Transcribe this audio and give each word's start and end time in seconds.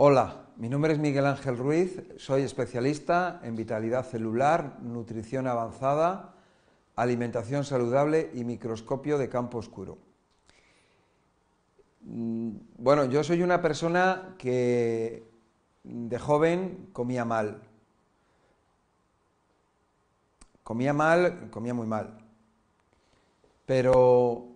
Hola, 0.00 0.46
mi 0.58 0.68
nombre 0.68 0.92
es 0.92 1.00
Miguel 1.00 1.26
Ángel 1.26 1.58
Ruiz, 1.58 2.00
soy 2.18 2.42
especialista 2.42 3.40
en 3.42 3.56
vitalidad 3.56 4.06
celular, 4.06 4.78
nutrición 4.80 5.48
avanzada, 5.48 6.36
alimentación 6.94 7.64
saludable 7.64 8.30
y 8.32 8.44
microscopio 8.44 9.18
de 9.18 9.28
campo 9.28 9.58
oscuro. 9.58 9.98
Mm, 12.02 12.50
bueno, 12.76 13.06
yo 13.06 13.24
soy 13.24 13.42
una 13.42 13.60
persona 13.60 14.36
que 14.38 15.28
de 15.82 16.18
joven 16.20 16.90
comía 16.92 17.24
mal. 17.24 17.60
Comía 20.62 20.92
mal, 20.92 21.50
comía 21.50 21.74
muy 21.74 21.88
mal. 21.88 22.18
Pero 23.66 24.46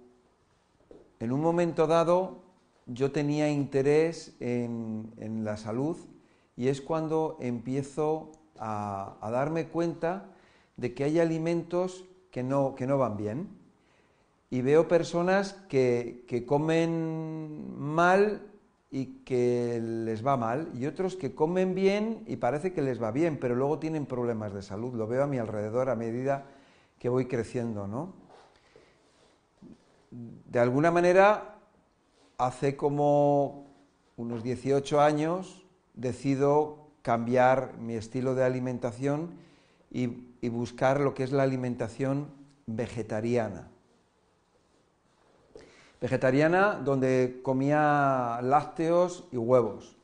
en 1.19 1.33
un 1.33 1.41
momento 1.41 1.89
dado 1.89 2.42
yo 2.95 3.13
tenía 3.13 3.49
interés 3.49 4.35
en, 4.41 5.45
la 5.45 5.57
salud 5.57 5.97
y 6.57 6.69
es 6.69 6.81
cuando 6.81 7.39
empiezo 7.41 8.33
a, 8.59 9.17
darme 9.31 9.69
cuenta 9.69 10.27
de 10.77 10.95
que 10.95 11.05
hay 11.05 11.19
alimentos 11.19 12.05
que 12.31 12.43
no, 12.43 12.75
que 12.75 12.87
no 12.87 12.99
van 12.99 13.17
bien. 13.17 13.49
Y 14.51 14.61
veo 14.61 14.87
personas 14.87 15.55
que, 15.69 16.25
que 16.29 16.45
comen 16.45 17.75
mal 17.79 18.43
y 18.91 19.23
que 19.25 19.81
les 19.83 20.25
va 20.25 20.37
mal, 20.37 20.69
y 20.75 20.85
otros 20.85 21.17
que 21.17 21.35
comen 21.35 21.75
bien 21.75 22.23
y 22.27 22.37
parece 22.37 22.75
que 22.75 22.83
les 22.83 23.03
va 23.03 23.11
bien, 23.11 23.39
pero 23.41 23.55
luego 23.55 23.79
tienen 23.79 24.05
problemas 24.05 24.53
de 24.53 24.61
salud. 24.61 24.95
Lo 24.95 25.07
veo 25.07 25.25
a 25.25 25.27
mi 25.27 25.39
alrededor 25.39 25.89
a 25.89 25.97
medida 25.97 26.45
que 26.99 27.09
voy 27.09 27.25
creciendo, 27.25 27.89
¿no? 27.89 28.13
De 30.11 30.61
alguna 30.61 30.91
manera 30.91 31.52
hace 32.47 32.77
como 32.77 33.67
unos 34.17 34.43
18 34.43 35.01
años 35.01 35.65
decido 35.95 36.89
cambiar 37.03 37.75
mi 37.79 37.95
estilo 37.95 38.35
de 38.35 38.45
alimentación 38.45 39.35
y, 39.91 40.31
buscar 40.49 40.99
lo 40.99 41.15
que 41.15 41.23
es 41.23 41.31
la 41.31 41.45
alimentación 41.45 42.27
vegetariana. 42.67 43.69
Vegetariana 46.01 46.75
donde 46.75 47.41
comía 47.45 48.41
lácteos 48.43 49.29
y 49.31 49.37
huevos. 49.37 49.97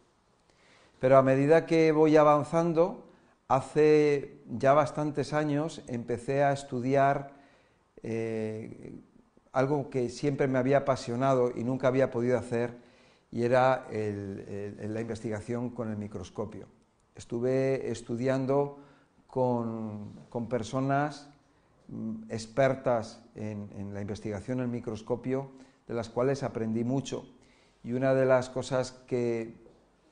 Pero 1.01 1.17
a 1.17 1.23
medida 1.23 1.67
que 1.67 1.91
voy 1.91 2.17
avanzando, 2.17 3.11
hace 3.49 4.39
ya 4.49 4.75
bastantes 4.75 5.33
años 5.33 5.83
empecé 5.89 6.45
a 6.45 6.53
estudiar 6.53 7.33
eh, 8.05 9.01
algo 9.59 9.91
que 9.91 10.09
siempre 10.09 10.47
me 10.47 10.57
había 10.57 10.79
apasionado 10.79 11.51
y 11.53 11.65
nunca 11.65 11.89
había 11.89 12.13
podido 12.13 12.39
hacer, 12.39 12.79
y 13.33 13.43
era 13.43 13.89
la 13.91 15.01
investigación 15.01 15.71
con 15.71 15.91
el 15.91 15.97
microscopio. 15.97 16.69
Estuve 17.17 17.91
estudiando 17.91 18.79
con, 19.27 20.47
personas 20.49 21.29
mm, 21.89 22.31
expertas 22.31 23.21
en, 23.35 23.93
la 23.93 24.01
investigación 24.01 24.59
en 24.59 24.67
el 24.67 24.71
microscopio, 24.71 25.51
de 25.89 25.95
las 25.95 26.09
cuales 26.09 26.45
aprendí 26.45 26.85
mucho. 26.85 27.27
Y 27.83 27.95
una 27.95 28.15
de 28.15 28.27
las 28.27 28.51
cosas 28.51 28.93
que 29.09 29.57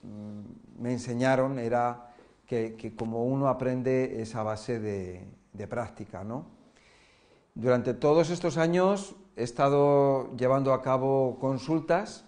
mm, 0.03 0.83
me 0.83 0.92
enseñaron 0.92 1.60
era 1.60 2.12
que, 2.48 2.97
como 2.98 3.25
uno 3.25 3.47
aprende 3.47 4.20
es 4.20 4.34
a 4.34 4.42
base 4.42 4.81
de 4.81 5.66
práctica, 5.69 6.25
¿no? 6.25 6.56
Durante 7.57 7.95
todos 7.95 8.29
estos 8.29 8.59
años 8.59 9.17
he 9.35 9.43
estado 9.43 10.37
llevando 10.37 10.75
a 10.75 10.83
cabo 10.83 11.39
consultas 11.41 12.27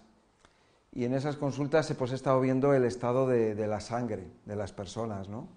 y 0.91 1.05
en 1.05 1.13
esas 1.13 1.35
consultas 1.35 1.93
pues, 1.95 2.11
he 2.11 2.15
estado 2.15 2.41
viendo 2.41 2.73
el 2.73 2.83
estado 2.83 3.27
de, 3.27 3.67
la 3.67 3.79
sangre 3.79 4.31
de 4.45 4.55
las 4.55 4.73
personas, 4.73 5.29
¿no? 5.29 5.47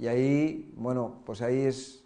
Y 0.00 0.08
ahí, 0.08 0.74
bueno, 0.76 1.22
pues 1.24 1.42
ahí 1.42 1.60
es 1.60 2.02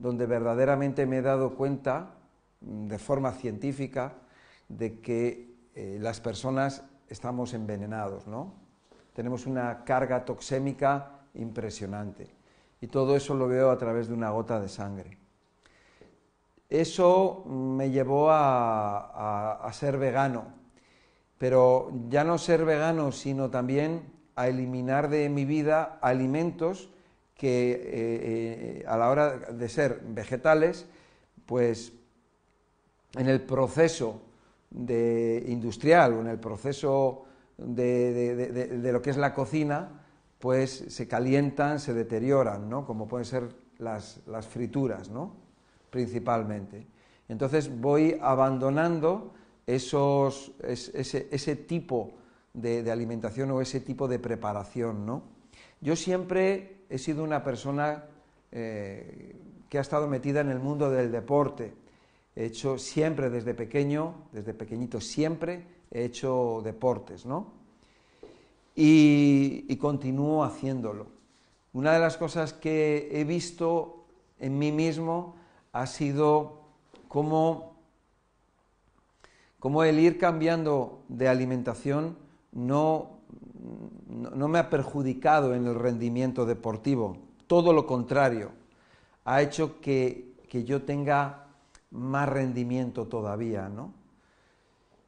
donde 0.00 0.26
verdaderamente 0.26 1.06
me 1.06 1.18
he 1.18 1.22
dado 1.22 1.54
cuenta, 1.54 2.16
mm, 2.60 2.88
de 2.88 2.98
forma 2.98 3.30
científica, 3.30 4.14
de 4.68 4.98
que 4.98 5.54
eh, 5.76 5.98
las 6.00 6.20
personas 6.20 6.82
estamos 7.08 7.54
envenenados, 7.54 8.26
¿no? 8.26 8.54
Tenemos 9.12 9.46
una 9.46 9.84
carga 9.84 10.24
toxémica 10.24 11.20
impresionante. 11.34 12.34
Y 12.80 12.88
todo 12.88 13.14
eso 13.14 13.36
lo 13.36 13.46
veo 13.46 13.70
a 13.70 13.78
través 13.78 14.08
de 14.08 14.14
una 14.14 14.30
gota 14.30 14.58
de 14.58 14.68
sangre. 14.68 15.27
Eso 16.68 17.44
me 17.46 17.90
llevó 17.90 18.28
a, 18.30 19.70
ser 19.72 19.96
vegano, 19.96 20.46
pero 21.38 21.90
ya 22.10 22.24
no 22.24 22.36
ser 22.36 22.64
vegano, 22.64 23.10
sino 23.12 23.48
también 23.48 24.02
a 24.36 24.48
eliminar 24.48 25.08
de 25.08 25.28
mi 25.30 25.44
vida 25.44 25.98
alimentos 26.02 26.90
que 27.34 27.70
eh, 27.70 27.80
eh, 27.82 28.84
a 28.86 28.96
la 28.96 29.08
hora 29.08 29.36
de 29.36 29.68
ser 29.68 30.00
vegetales, 30.08 30.86
pues 31.46 31.92
en 33.14 33.28
el 33.28 33.40
proceso 33.40 34.20
de 34.70 35.44
industrial 35.48 36.14
o 36.14 36.20
en 36.20 36.26
el 36.26 36.38
proceso 36.38 37.24
de, 37.56 38.90
lo 38.92 39.00
que 39.00 39.10
es 39.10 39.16
la 39.16 39.32
cocina, 39.32 40.04
pues 40.38 40.84
se 40.88 41.08
calientan, 41.08 41.80
se 41.80 41.94
deterioran, 41.94 42.68
¿no? 42.68 42.84
Como 42.84 43.08
pueden 43.08 43.24
ser 43.24 43.48
las, 43.78 44.20
las 44.26 44.46
frituras, 44.46 45.08
¿no? 45.08 45.47
Principalmente. 45.90 46.86
Entonces 47.28 47.80
voy 47.80 48.18
abandonando 48.20 49.32
esos, 49.66 50.52
ese, 50.62 51.56
tipo 51.56 52.12
de, 52.54 52.90
alimentación 52.90 53.50
o 53.50 53.60
ese 53.60 53.80
tipo 53.80 54.08
de 54.08 54.18
preparación. 54.18 55.04
¿no? 55.04 55.22
Yo 55.80 55.94
siempre 55.94 56.78
he 56.88 56.96
sido 56.96 57.22
una 57.22 57.44
persona 57.44 58.04
eh, 58.50 59.36
que 59.68 59.76
ha 59.78 59.82
estado 59.82 60.08
metida 60.08 60.40
en 60.40 60.48
el 60.48 60.58
mundo 60.58 60.90
del 60.90 61.12
deporte. 61.12 61.74
He 62.34 62.46
hecho 62.46 62.78
siempre 62.78 63.28
desde 63.28 63.52
pequeño, 63.52 64.14
desde 64.32 64.54
pequeñito 64.54 65.00
siempre 65.00 65.64
he 65.90 66.04
hecho 66.04 66.62
deportes, 66.64 67.26
¿no? 67.26 67.52
Y, 68.74 69.66
y 69.68 69.76
continúo 69.76 70.44
haciéndolo. 70.44 71.06
Una 71.72 71.92
de 71.92 71.98
las 71.98 72.16
cosas 72.16 72.52
que 72.52 73.08
he 73.12 73.24
visto 73.24 74.06
en 74.38 74.58
mí 74.58 74.72
mismo 74.72 75.34
ha 75.72 75.86
sido 75.86 76.58
como, 77.08 77.74
el 79.84 79.98
ir 79.98 80.18
cambiando 80.18 81.02
de 81.08 81.28
alimentación 81.28 82.16
no, 82.52 83.18
no, 84.08 84.48
me 84.48 84.58
ha 84.58 84.70
perjudicado 84.70 85.54
en 85.54 85.66
el 85.66 85.74
rendimiento 85.74 86.46
deportivo, 86.46 87.18
todo 87.46 87.72
lo 87.72 87.86
contrario, 87.86 88.50
ha 89.24 89.42
hecho 89.42 89.80
que, 89.80 90.26
yo 90.50 90.82
tenga 90.82 91.46
más 91.90 92.28
rendimiento 92.28 93.06
todavía, 93.06 93.68
¿no? 93.68 93.92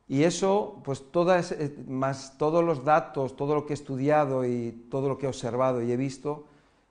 Y 0.09 0.25
eso, 0.25 0.81
pues 0.84 1.10
todas, 1.12 1.53
eh, 1.53 1.75
más 1.87 2.37
todos 2.37 2.65
los 2.65 2.84
datos, 2.84 3.37
todo 3.37 3.54
lo 3.54 3.65
que 3.65 3.72
he 3.72 3.75
estudiado 3.75 4.44
y 4.44 4.87
todo 4.91 5.09
lo 5.09 5.16
que 5.16 5.27
he 5.27 5.28
observado 5.28 5.82
y 5.82 5.92
he 5.92 5.97
visto, 5.97 6.47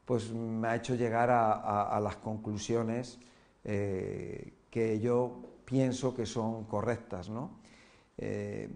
pues 0.05 0.31
me 0.31 0.69
ha 0.69 0.75
hecho 0.75 0.95
llegar 0.95 1.29
a 1.29 1.99
las 1.99 2.15
conclusiones 2.15 3.19
eh, 3.71 4.53
que 4.71 4.99
yo 4.99 5.41
pienso 5.63 6.15
que 6.15 6.25
son 6.25 6.63
correctas. 6.63 7.29
Eh, 8.17 8.67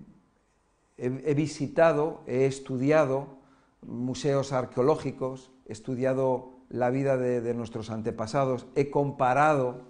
he, 0.98 1.34
visitado, 1.34 2.22
he 2.28 2.46
estudiado 2.46 3.40
museos 3.82 4.54
arqueológicos, 4.54 5.50
he 5.66 5.72
estudiado 5.72 6.52
la 6.70 6.92
vida 6.92 7.18
de, 7.18 7.54
nuestros 7.56 7.90
antepasados, 7.90 8.68
he 8.76 8.92
comparado 8.92 9.82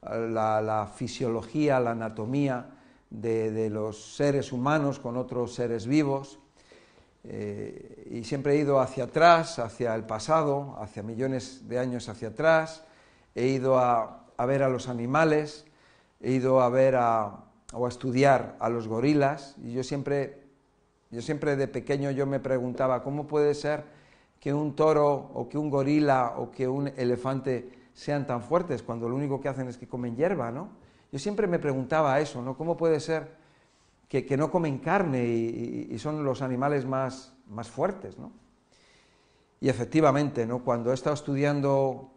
la, 0.00 0.90
fisiología, 0.96 1.78
la 1.78 1.90
anatomía 1.90 2.70
de, 3.10 3.68
los 3.68 4.16
seres 4.16 4.52
humanos 4.52 4.98
con 4.98 5.18
otros 5.18 5.54
seres 5.54 5.86
vivos. 5.86 6.38
Eh, 7.24 8.08
y 8.10 8.24
siempre 8.24 8.54
he 8.54 8.56
ido 8.56 8.80
hacia 8.80 9.04
atrás, 9.04 9.58
hacia 9.58 9.94
el 9.94 10.04
pasado, 10.04 10.78
hacia 10.80 11.02
millones 11.02 11.68
de 11.68 11.78
años 11.78 12.08
hacia 12.08 12.28
atrás. 12.28 12.84
He 13.34 13.48
ido 13.48 13.78
a, 13.78 14.22
a 14.36 14.46
ver 14.46 14.62
a 14.62 14.68
los 14.68 14.88
animales, 14.88 15.64
he 16.20 16.32
ido 16.32 16.60
a 16.60 16.68
ver 16.68 16.96
a, 16.96 17.44
o 17.72 17.86
a 17.86 17.88
estudiar 17.88 18.56
a 18.60 18.68
los 18.68 18.88
gorilas 18.88 19.56
y 19.62 19.72
yo 19.72 19.82
siempre, 19.82 20.42
yo 21.10 21.22
siempre 21.22 21.56
de 21.56 21.68
pequeño 21.68 22.10
yo 22.10 22.26
me 22.26 22.40
preguntaba 22.40 23.02
cómo 23.02 23.26
puede 23.26 23.54
ser 23.54 23.84
que 24.40 24.54
un 24.54 24.76
toro 24.76 25.30
o 25.34 25.48
que 25.48 25.58
un 25.58 25.70
gorila 25.70 26.34
o 26.36 26.50
que 26.50 26.68
un 26.68 26.88
elefante 26.96 27.70
sean 27.94 28.26
tan 28.26 28.42
fuertes 28.42 28.82
cuando 28.82 29.08
lo 29.08 29.16
único 29.16 29.40
que 29.40 29.48
hacen 29.48 29.68
es 29.68 29.78
que 29.78 29.88
comen 29.88 30.16
hierba, 30.16 30.50
¿no? 30.50 30.68
Yo 31.10 31.18
siempre 31.18 31.46
me 31.46 31.58
preguntaba 31.58 32.20
eso, 32.20 32.42
¿no? 32.42 32.56
¿Cómo 32.56 32.76
puede 32.76 33.00
ser 33.00 33.36
que, 34.08 34.36
no 34.36 34.50
comen 34.50 34.78
carne 34.78 35.24
y, 35.24 35.88
y, 35.90 35.98
son 35.98 36.24
los 36.24 36.42
animales 36.42 36.84
más, 36.84 37.32
más 37.48 37.68
fuertes, 37.68 38.18
¿no? 38.18 38.32
Y 39.60 39.68
efectivamente, 39.68 40.46
¿no? 40.46 40.60
Cuando 40.60 40.90
he 40.90 40.94
estado 40.94 41.14
estudiando 41.14 42.10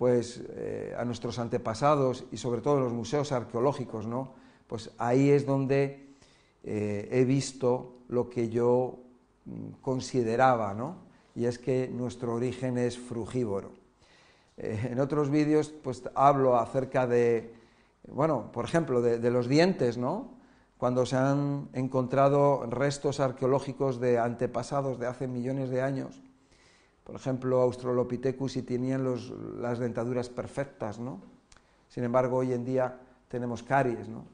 pues 0.00 0.42
eh, 0.56 0.94
a 0.96 1.04
nuestros 1.04 1.38
antepasados 1.38 2.24
y 2.32 2.38
sobre 2.38 2.62
todo 2.62 2.80
los 2.80 2.94
museos 2.94 3.32
arqueológicos, 3.32 4.06
¿no? 4.06 4.32
Pues 4.66 4.92
ahí 4.96 5.28
es 5.28 5.44
donde 5.44 6.14
eh, 6.64 7.06
he 7.12 7.26
visto 7.26 7.98
lo 8.08 8.30
que 8.30 8.48
yo 8.48 8.98
mm, 9.44 9.82
consideraba, 9.82 10.72
¿no? 10.72 10.96
Y 11.34 11.44
es 11.44 11.58
que 11.58 11.86
nuestro 11.92 12.32
origen 12.32 12.78
es 12.78 12.98
frugívoro. 12.98 13.72
Eh, 14.56 14.88
en 14.92 15.00
otros 15.00 15.28
vídeos 15.28 15.68
pues 15.68 16.02
hablo 16.14 16.56
acerca 16.56 17.06
de, 17.06 17.52
bueno, 18.08 18.52
por 18.52 18.64
ejemplo, 18.64 19.02
de, 19.02 19.18
de 19.18 19.30
los 19.30 19.48
dientes, 19.48 19.98
¿no? 19.98 20.30
Cuando 20.78 21.04
se 21.04 21.16
han 21.16 21.68
encontrado 21.74 22.64
restos 22.70 23.20
arqueológicos 23.20 24.00
de 24.00 24.18
antepasados 24.18 24.98
de 24.98 25.08
hace 25.08 25.28
millones 25.28 25.68
de 25.68 25.82
años, 25.82 26.22
por 27.10 27.18
ejemplo, 27.18 27.60
Australopithecus 27.60 28.56
y 28.56 28.62
tenían 28.62 29.04
las 29.60 29.80
dentaduras 29.80 30.28
perfectas, 30.28 31.00
¿no? 31.00 31.20
Sin 31.88 32.04
embargo, 32.04 32.36
hoy 32.36 32.52
en 32.52 32.64
día 32.64 33.00
tenemos 33.26 33.64
caries, 33.64 34.08
¿no? 34.08 34.24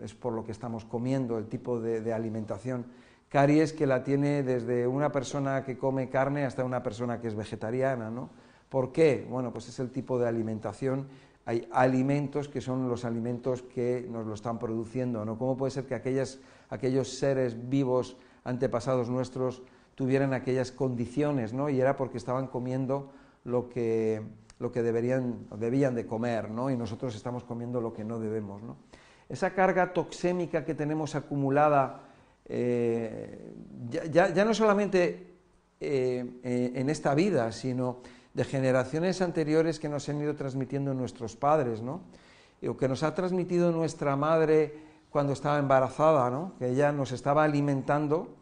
Es 0.00 0.14
por 0.14 0.32
lo 0.32 0.44
que 0.44 0.52
estamos 0.52 0.84
comiendo, 0.84 1.36
el 1.36 1.48
tipo 1.48 1.80
de, 1.80 2.12
alimentación. 2.12 2.86
Caries 3.28 3.72
que 3.72 3.88
la 3.88 4.04
tiene 4.04 4.44
desde 4.44 4.86
una 4.86 5.10
persona 5.10 5.64
que 5.64 5.76
come 5.76 6.08
carne 6.10 6.44
hasta 6.44 6.62
una 6.62 6.80
persona 6.80 7.20
que 7.20 7.26
es 7.26 7.34
vegetariana, 7.34 8.08
¿no? 8.08 8.30
¿Por 8.68 8.92
qué? 8.92 9.26
Bueno, 9.28 9.52
pues 9.52 9.68
es 9.68 9.80
el 9.80 9.90
tipo 9.90 10.16
de 10.16 10.28
alimentación. 10.28 11.08
Hay 11.44 11.68
alimentos 11.72 12.48
que 12.48 12.60
son 12.60 12.88
los 12.88 13.04
alimentos 13.04 13.62
que 13.62 14.06
nos 14.08 14.28
lo 14.28 14.34
están 14.34 14.60
produciendo, 14.60 15.24
¿no? 15.24 15.36
¿Cómo 15.36 15.56
puede 15.56 15.72
ser 15.72 15.86
que 15.86 15.96
aquellos 15.96 17.18
seres 17.18 17.68
vivos 17.68 18.16
antepasados 18.44 19.10
nuestros 19.10 19.64
tuvieran 19.94 20.32
aquellas 20.34 20.72
condiciones, 20.72 21.52
¿no? 21.52 21.68
Y 21.68 21.80
era 21.80 21.96
porque 21.96 22.18
estaban 22.18 22.46
comiendo 22.46 23.12
lo 23.44 23.68
que, 23.68 24.22
lo 24.58 24.72
que 24.72 24.82
deberían, 24.82 25.46
debían 25.56 25.94
de 25.94 26.06
comer, 26.06 26.50
¿no? 26.50 26.70
Y 26.70 26.76
nosotros 26.76 27.14
estamos 27.14 27.44
comiendo 27.44 27.80
lo 27.80 27.92
que 27.92 28.04
no 28.04 28.18
debemos, 28.18 28.62
¿no? 28.62 28.76
Esa 29.28 29.54
carga 29.54 29.92
toxémica 29.92 30.64
que 30.64 30.74
tenemos 30.74 31.14
acumulada, 31.14 32.00
eh, 32.46 33.54
ya, 33.90 34.44
no 34.44 34.54
solamente 34.54 35.36
eh, 35.80 36.40
eh, 36.42 36.72
en 36.74 36.90
esta 36.90 37.14
vida, 37.14 37.50
sino 37.52 38.00
de 38.34 38.44
generaciones 38.44 39.20
anteriores 39.22 39.78
que 39.78 39.88
nos 39.88 40.08
han 40.08 40.20
ido 40.20 40.34
transmitiendo 40.34 40.94
nuestros 40.94 41.36
padres, 41.36 41.82
¿no? 41.82 42.02
O 42.66 42.76
que 42.76 42.88
nos 42.88 43.02
ha 43.02 43.14
transmitido 43.14 43.72
nuestra 43.72 44.16
madre 44.16 44.74
cuando 45.10 45.32
estaba 45.32 45.58
embarazada, 45.58 46.30
¿no? 46.30 46.54
Que 46.58 46.68
ella 46.68 46.92
nos 46.92 47.12
estaba 47.12 47.44
alimentando 47.44 48.41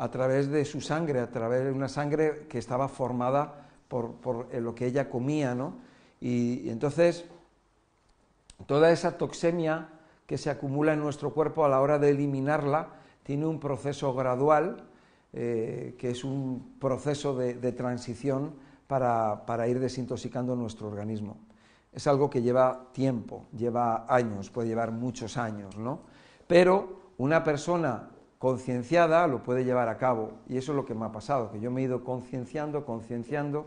a 0.00 0.10
través 0.10 0.48
de 0.48 0.64
su 0.64 0.80
sangre, 0.80 1.20
a 1.20 1.30
través 1.30 1.62
de 1.62 1.72
una 1.72 1.86
sangre 1.86 2.46
que 2.48 2.56
estaba 2.56 2.88
formada 2.88 3.68
por, 3.86 4.48
lo 4.54 4.74
que 4.74 4.86
ella 4.86 5.10
comía, 5.10 5.54
¿no? 5.54 5.74
Y, 6.22 6.70
entonces, 6.70 7.26
toda 8.64 8.92
esa 8.92 9.18
toxemia 9.18 9.90
que 10.26 10.38
se 10.38 10.48
acumula 10.48 10.94
en 10.94 11.00
nuestro 11.00 11.34
cuerpo 11.34 11.66
a 11.66 11.68
la 11.68 11.82
hora 11.82 11.98
de 11.98 12.10
eliminarla 12.10 12.88
tiene 13.24 13.44
un 13.44 13.60
proceso 13.60 14.14
gradual, 14.14 14.84
eh, 15.34 15.96
que 15.98 16.12
es 16.12 16.24
un 16.24 16.76
proceso 16.80 17.36
de, 17.36 17.72
transición 17.72 18.54
para, 18.86 19.44
para, 19.44 19.68
ir 19.68 19.80
desintoxicando 19.80 20.56
nuestro 20.56 20.88
organismo. 20.88 21.36
Es 21.92 22.06
algo 22.06 22.30
que 22.30 22.40
lleva 22.40 22.86
tiempo, 22.92 23.48
lleva 23.54 24.06
años, 24.08 24.48
puede 24.48 24.68
llevar 24.68 24.92
muchos 24.92 25.36
años, 25.36 25.76
¿no? 25.76 26.00
Pero 26.46 27.10
una 27.18 27.44
persona 27.44 28.08
concienciada 28.40 29.26
lo 29.26 29.42
puede 29.42 29.66
llevar 29.66 29.90
a 29.90 29.98
cabo. 29.98 30.32
Y 30.48 30.56
eso 30.56 30.72
es 30.72 30.76
lo 30.76 30.86
que 30.86 30.94
me 30.94 31.04
ha 31.04 31.12
pasado, 31.12 31.52
que 31.52 31.60
yo 31.60 31.70
me 31.70 31.82
he 31.82 31.84
ido 31.84 32.02
concienciando, 32.02 32.86
concienciando 32.86 33.66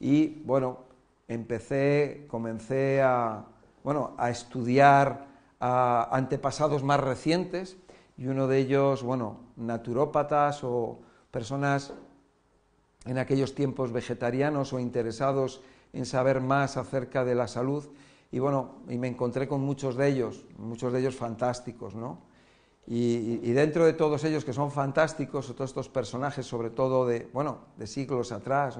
y 0.00 0.42
bueno, 0.42 0.80
empecé, 1.28 2.26
comencé 2.28 3.00
a, 3.00 3.44
bueno, 3.84 4.14
a 4.18 4.28
estudiar 4.28 5.28
antepasados 5.60 6.82
más 6.82 6.98
recientes 6.98 7.76
y 8.16 8.26
uno 8.26 8.48
de 8.48 8.58
ellos, 8.58 9.04
bueno, 9.04 9.38
naturópatas 9.56 10.64
o 10.64 10.98
personas 11.30 11.94
en 13.06 13.18
aquellos 13.18 13.54
tiempos 13.54 13.92
vegetarianos 13.92 14.72
o 14.72 14.80
interesados 14.80 15.62
en 15.92 16.06
saber 16.06 16.40
más 16.40 16.76
acerca 16.76 17.24
de 17.24 17.36
la 17.36 17.46
salud 17.46 17.88
y 18.32 18.40
bueno, 18.40 18.82
y 18.88 18.98
me 18.98 19.06
encontré 19.06 19.46
con 19.46 19.60
muchos 19.60 19.96
de 19.96 20.08
ellos, 20.08 20.44
muchos 20.58 20.92
de 20.92 20.98
ellos 20.98 21.14
fantásticos, 21.14 21.94
¿no? 21.94 22.27
Y, 22.90 23.52
dentro 23.52 23.84
de 23.84 23.92
todos 23.92 24.24
ellos 24.24 24.46
que 24.46 24.54
son 24.54 24.70
fantásticos, 24.70 25.54
todos 25.54 25.68
estos 25.68 25.90
personajes, 25.90 26.46
sobre 26.46 26.70
todo 26.70 27.06
de, 27.06 27.28
bueno, 27.34 27.58
de 27.76 27.86
siglos 27.86 28.32
atrás, 28.32 28.78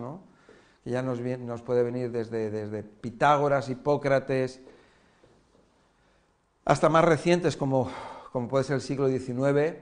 que 0.82 0.90
ya 0.90 1.02
nos, 1.02 1.20
nos 1.20 1.60
puede 1.60 1.82
venir 1.82 2.10
desde, 2.10 2.50
desde, 2.50 2.82
Pitágoras, 2.82 3.68
Hipócrates, 3.68 4.62
hasta 6.64 6.88
más 6.88 7.04
recientes 7.04 7.58
como, 7.58 7.90
como 8.32 8.48
puede 8.48 8.64
ser 8.64 8.76
el 8.76 8.80
siglo 8.80 9.08
XIX. 9.08 9.76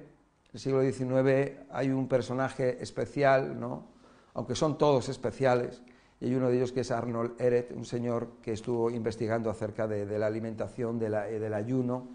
El 0.53 0.61
siglo 0.61 0.83
XIX 0.83 1.61
hay 1.71 1.91
un 1.91 2.09
personaje 2.09 2.83
especial, 2.83 3.61
¿no? 3.61 3.87
aunque 4.35 4.57
son 4.57 4.77
todos 4.77 5.09
especiales, 5.09 5.83
y 6.21 6.27
hay 6.27 6.35
uno 6.35 6.49
de 6.49 6.57
ellos 6.57 6.73
que 6.73 6.81
es 6.81 6.91
Arnold 6.91 7.41
Eret, 7.41 7.73
un 7.73 7.85
señor 7.85 8.33
que 8.43 8.53
estuvo 8.53 8.91
investigando 8.91 9.51
acerca 9.51 9.87
de, 9.87 10.19
la 10.19 10.27
alimentación, 10.27 10.99
de 10.99 11.11
del 11.11 11.55
ayuno, 11.55 12.09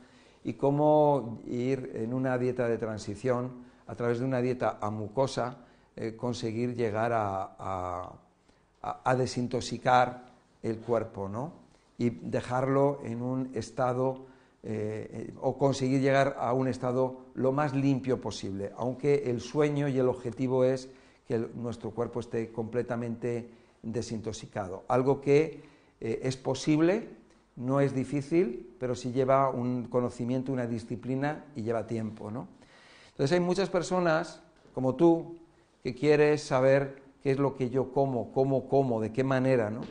y 0.44 0.54
cómo 0.54 1.40
ir 1.46 1.92
en 1.96 2.14
una 2.14 2.38
dieta 2.38 2.68
de 2.68 2.78
transición, 2.78 3.52
a 3.88 3.96
través 3.96 4.20
de 4.20 4.26
una 4.26 4.42
dieta 4.42 4.78
amucosa, 4.82 5.58
eh, 5.96 6.16
conseguir 6.16 6.76
llegar 6.76 7.12
a, 7.14 8.14
desintoxicar 9.18 10.26
el 10.64 10.78
cuerpo, 10.80 11.30
¿no? 11.30 11.54
Y 11.98 12.10
dejarlo 12.10 13.00
en 13.04 13.22
un 13.22 13.52
estado, 13.54 14.26
eh, 14.64 15.34
o 15.42 15.58
conseguir 15.58 16.02
llegar 16.02 16.38
a 16.40 16.54
un 16.54 16.68
estado 16.68 17.26
lo 17.36 17.52
más 17.52 17.76
limpio 17.76 18.20
posible, 18.20 18.72
aunque 18.78 19.30
el 19.30 19.42
sueño 19.42 19.88
y 19.88 20.00
el 20.00 20.08
objetivo 20.08 20.64
es 20.64 20.90
que 21.28 21.38
nuestro 21.38 21.92
cuerpo 21.92 22.22
esté 22.22 22.52
completamente 22.52 23.50
desintoxicado. 23.84 24.84
Algo 24.88 25.22
que 25.22 25.62
eh, 26.00 26.20
es 26.24 26.38
posible 26.38 27.08
no 27.56 27.80
es 27.80 27.94
difícil, 27.94 28.76
pero 28.80 28.96
sí 28.96 29.12
lleva 29.12 29.50
un 29.50 29.86
conocimiento, 29.86 30.52
una 30.52 30.68
disciplina 30.68 31.46
y 31.56 31.64
lleva 31.64 31.88
tiempo, 31.88 32.32
¿no? 32.32 32.48
Entonces 33.10 33.34
hay 33.34 33.40
muchas 33.40 33.70
personas, 33.70 34.42
como 34.74 34.96
tú, 34.96 35.38
que 35.84 35.94
quieres 35.94 36.44
saber 36.44 37.02
qué 37.22 37.32
es 37.32 37.40
lo 37.40 37.56
que 37.56 37.70
yo 37.70 37.92
como, 37.92 38.32
cómo 38.32 38.68
como, 38.68 39.02
de 39.02 39.12
qué 39.12 39.24
manera, 39.24 39.70
¿no? 39.70 39.82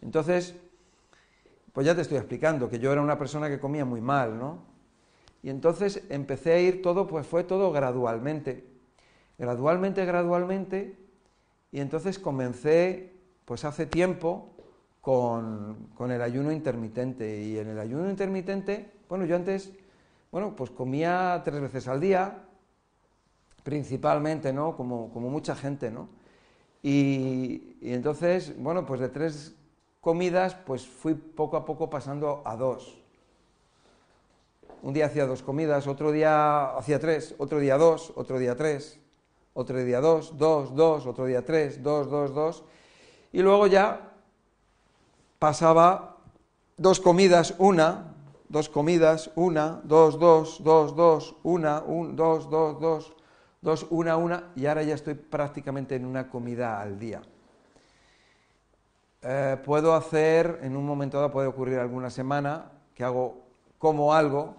Entonces, 0.00 0.54
pues 1.72 1.86
ya 1.86 1.94
te 1.94 2.02
estoy 2.02 2.18
explicando 2.18 2.68
que 2.68 2.78
yo 2.78 2.92
era 2.92 3.02
una 3.02 3.18
persona 3.18 3.48
que 3.48 3.60
comía 3.60 3.84
muy 3.84 4.00
mal, 4.00 4.38
¿no? 4.38 4.58
Y 5.42 5.50
entonces 5.50 6.02
empecé 6.08 6.52
a 6.54 6.60
ir 6.60 6.82
todo, 6.82 7.06
pues 7.06 7.26
fue 7.26 7.44
todo 7.44 7.70
gradualmente, 7.70 8.64
gradualmente, 9.38 10.04
gradualmente, 10.04 10.98
y 11.70 11.80
entonces 11.80 12.18
comencé, 12.18 13.12
pues 13.44 13.64
hace 13.64 13.84
tiempo, 13.84 14.53
con, 15.04 16.10
el 16.10 16.22
ayuno 16.22 16.50
intermitente. 16.50 17.42
Y 17.42 17.58
en 17.58 17.68
el 17.68 17.78
ayuno 17.78 18.08
intermitente, 18.08 18.90
bueno, 19.06 19.26
yo 19.26 19.36
antes, 19.36 19.70
bueno, 20.32 20.56
pues 20.56 20.70
comía 20.70 21.42
tres 21.44 21.60
veces 21.60 21.86
al 21.88 22.00
día, 22.00 22.42
principalmente, 23.62 24.50
¿no? 24.54 24.74
Como, 24.78 25.08
mucha 25.08 25.54
gente, 25.54 25.90
¿no? 25.90 26.08
Y, 26.82 27.76
entonces, 27.82 28.54
bueno, 28.58 28.86
pues 28.86 28.98
de 29.00 29.10
tres 29.10 29.54
comidas, 30.00 30.54
pues 30.54 30.86
fui 30.86 31.12
poco 31.12 31.58
a 31.58 31.66
poco 31.66 31.90
pasando 31.90 32.40
a 32.46 32.56
dos. 32.56 32.98
Un 34.82 34.94
día 34.94 35.06
hacía 35.06 35.26
dos 35.26 35.42
comidas, 35.42 35.86
otro 35.86 36.12
día 36.12 36.76
hacía 36.76 36.98
tres, 36.98 37.34
otro 37.36 37.58
día 37.58 37.76
dos, 37.76 38.10
otro 38.16 38.38
día 38.38 38.56
tres, 38.56 38.98
otro 39.52 39.84
día 39.84 40.00
dos, 40.00 40.38
dos, 40.38 40.74
dos, 40.74 41.06
otro 41.06 41.26
día 41.26 41.44
tres, 41.44 41.82
dos, 41.82 42.10
dos, 42.10 42.34
dos. 42.34 42.64
Y 43.32 43.42
luego 43.42 43.66
ya 43.66 44.13
pasaba 45.44 46.16
dos 46.78 47.00
comidas, 47.00 47.54
una, 47.58 48.14
dos 48.48 48.70
comidas, 48.70 49.30
una, 49.34 49.82
dos, 49.84 50.18
dos, 50.18 50.64
dos, 50.64 50.96
dos, 50.96 51.36
una, 51.42 51.82
un, 51.82 52.16
dos, 52.16 52.48
dos, 52.48 52.80
dos, 52.80 53.12
dos, 53.60 53.86
una, 53.90 54.16
una, 54.16 54.52
y 54.56 54.64
ahora 54.64 54.82
ya 54.84 54.94
estoy 54.94 55.12
prácticamente 55.12 55.96
en 55.96 56.06
una 56.06 56.30
comida 56.30 56.80
al 56.80 56.98
día. 56.98 57.20
Eh, 59.20 59.58
puedo 59.62 59.92
hacer, 59.92 60.60
en 60.62 60.78
un 60.78 60.86
momento 60.86 61.18
dado 61.18 61.30
puede 61.30 61.48
ocurrir 61.48 61.78
alguna 61.78 62.08
semana, 62.08 62.72
que 62.94 63.04
hago 63.04 63.42
como 63.76 64.14
algo, 64.14 64.54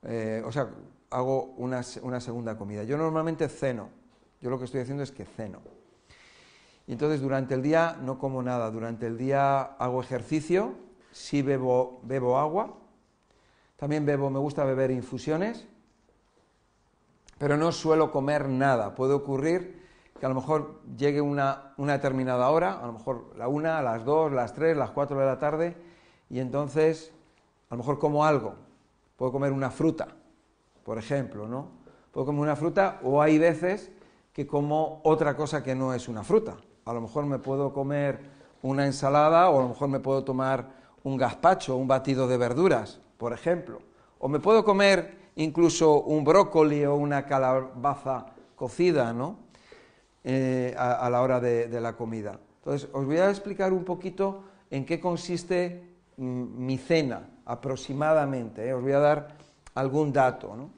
eh, 0.00 0.42
o 0.46 0.50
sea, 0.50 0.66
hago 1.10 1.52
una, 1.58 1.82
una 2.00 2.20
segunda 2.22 2.56
comida. 2.56 2.84
Yo 2.84 2.96
normalmente 2.96 3.50
ceno, 3.50 3.90
yo 4.40 4.48
lo 4.48 4.58
que 4.58 4.64
estoy 4.64 4.80
haciendo 4.80 5.02
es 5.02 5.12
que 5.12 5.26
ceno. 5.26 5.73
Y 6.86 6.92
entonces 6.92 7.20
durante 7.20 7.54
el 7.54 7.62
día 7.62 7.96
no 8.02 8.18
como 8.18 8.42
nada, 8.42 8.70
durante 8.70 9.06
el 9.06 9.16
día 9.16 9.62
hago 9.62 10.02
ejercicio, 10.02 10.74
sí 11.12 11.42
bebo, 11.42 12.00
bebo 12.02 12.38
agua, 12.38 12.74
también 13.76 14.04
bebo, 14.04 14.30
me 14.30 14.38
gusta 14.38 14.64
beber 14.64 14.90
infusiones, 14.90 15.66
pero 17.38 17.56
no 17.56 17.72
suelo 17.72 18.10
comer 18.10 18.48
nada. 18.48 18.94
Puede 18.94 19.14
ocurrir 19.14 19.82
que 20.18 20.26
a 20.26 20.28
lo 20.28 20.34
mejor 20.34 20.80
llegue 20.96 21.20
una, 21.20 21.74
una 21.76 21.94
determinada 21.94 22.48
hora, 22.50 22.80
a 22.80 22.86
lo 22.86 22.92
mejor 22.92 23.34
la 23.36 23.48
una, 23.48 23.82
las 23.82 24.04
dos, 24.04 24.32
las 24.32 24.54
tres, 24.54 24.76
las 24.76 24.90
cuatro 24.90 25.18
de 25.18 25.26
la 25.26 25.38
tarde, 25.38 25.76
y 26.30 26.38
entonces 26.38 27.12
a 27.70 27.74
lo 27.74 27.78
mejor 27.78 27.98
como 27.98 28.24
algo. 28.24 28.54
Puedo 29.16 29.32
comer 29.32 29.52
una 29.52 29.70
fruta, 29.70 30.08
por 30.84 30.98
ejemplo, 30.98 31.48
¿no? 31.48 31.68
Puedo 32.12 32.26
comer 32.26 32.42
una 32.42 32.56
fruta 32.56 33.00
o 33.02 33.20
hay 33.20 33.38
veces 33.38 33.90
que 34.32 34.46
como 34.46 35.00
otra 35.04 35.36
cosa 35.36 35.62
que 35.62 35.74
no 35.74 35.94
es 35.94 36.08
una 36.08 36.22
fruta. 36.22 36.56
A 36.84 36.92
lo 36.92 37.00
mejor 37.00 37.26
me 37.26 37.38
puedo 37.38 37.72
comer 37.72 38.20
una 38.62 38.86
ensalada 38.86 39.50
o 39.50 39.58
a 39.58 39.62
lo 39.62 39.68
mejor 39.68 39.88
me 39.88 40.00
puedo 40.00 40.24
tomar 40.24 40.66
un 41.02 41.16
gazpacho, 41.16 41.76
un 41.76 41.88
batido 41.88 42.28
de 42.28 42.36
verduras, 42.36 43.00
por 43.18 43.32
ejemplo. 43.32 43.80
O 44.18 44.28
me 44.28 44.40
puedo 44.40 44.64
comer 44.64 45.32
incluso 45.36 46.02
un 46.02 46.24
brócoli 46.24 46.84
o 46.84 46.94
una 46.94 47.26
calabaza 47.26 48.26
cocida, 48.56 49.12
¿no? 49.12 49.44
Eh, 50.22 50.74
a, 50.78 51.10
la 51.10 51.20
hora 51.20 51.38
de, 51.38 51.68
de, 51.68 51.80
la 51.82 51.94
comida. 51.96 52.40
Entonces, 52.58 52.88
os 52.94 53.04
voy 53.04 53.18
a 53.18 53.28
explicar 53.28 53.74
un 53.74 53.84
poquito 53.84 54.44
en 54.70 54.86
qué 54.86 54.98
consiste 54.98 55.96
mm, 56.16 56.64
mi 56.64 56.78
cena, 56.78 57.28
aproximadamente. 57.44 58.66
¿eh? 58.66 58.72
Os 58.72 58.82
voy 58.82 58.92
a 58.92 59.00
dar 59.00 59.36
algún 59.74 60.12
dato. 60.12 60.56
¿no? 60.56 60.70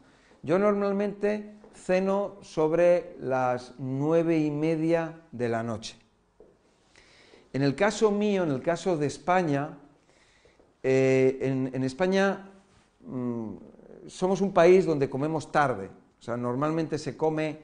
Yo 0.42 0.58
normalmente 0.58 1.54
ceno 1.76 2.38
sobre 2.42 3.16
las 3.20 3.74
nueve 3.78 4.38
y 4.38 4.50
media 4.50 5.20
de 5.30 5.48
la 5.48 5.62
noche. 5.62 5.96
En 7.52 7.62
el 7.62 7.74
caso 7.74 8.10
mío, 8.10 8.42
en 8.42 8.50
el 8.50 8.62
caso 8.62 8.96
de 8.96 9.06
España, 9.06 9.78
eh, 10.82 11.38
en, 11.40 11.84
España 11.84 12.50
mm, 13.04 13.54
somos 14.08 14.40
un 14.40 14.52
país 14.52 14.84
donde 14.86 15.08
comemos 15.08 15.52
tarde. 15.52 15.90
O 16.18 16.22
sea, 16.22 16.36
normalmente 16.36 16.98
se 16.98 17.16
come 17.16 17.60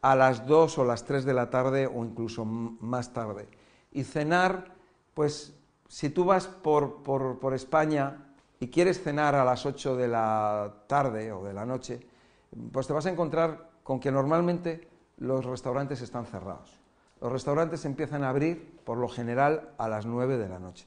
a 0.00 0.14
las 0.14 0.46
dos 0.46 0.78
o 0.78 0.84
las 0.84 1.04
tres 1.04 1.24
de 1.24 1.34
la 1.34 1.50
tarde 1.50 1.86
o 1.86 2.04
incluso 2.04 2.44
más 2.44 3.12
tarde. 3.12 3.48
Y 3.92 4.04
cenar, 4.04 4.74
pues 5.14 5.54
si 5.88 6.10
tú 6.10 6.24
vas 6.24 6.46
por, 6.46 7.02
por 7.02 7.54
España 7.54 8.26
y 8.58 8.68
quieres 8.68 9.02
cenar 9.02 9.34
a 9.34 9.44
las 9.44 9.66
8 9.66 9.96
de 9.96 10.08
la 10.08 10.84
tarde 10.86 11.32
o 11.32 11.44
de 11.44 11.52
la 11.52 11.66
noche, 11.66 12.00
pues 12.72 12.86
te 12.86 12.92
vas 12.92 13.06
a 13.06 13.10
encontrar 13.10 13.70
con 13.82 14.00
que 14.00 14.10
normalmente 14.10 14.88
los 15.18 15.44
restaurantes 15.44 16.00
están 16.02 16.26
cerrados. 16.26 16.78
Los 17.20 17.32
restaurantes 17.32 17.84
empiezan 17.84 18.24
a 18.24 18.28
abrir, 18.28 18.78
por 18.84 18.98
lo 18.98 19.08
general, 19.08 19.70
a 19.78 19.88
las 19.88 20.04
9 20.06 20.36
de 20.36 20.48
la 20.48 20.58
noche. 20.58 20.86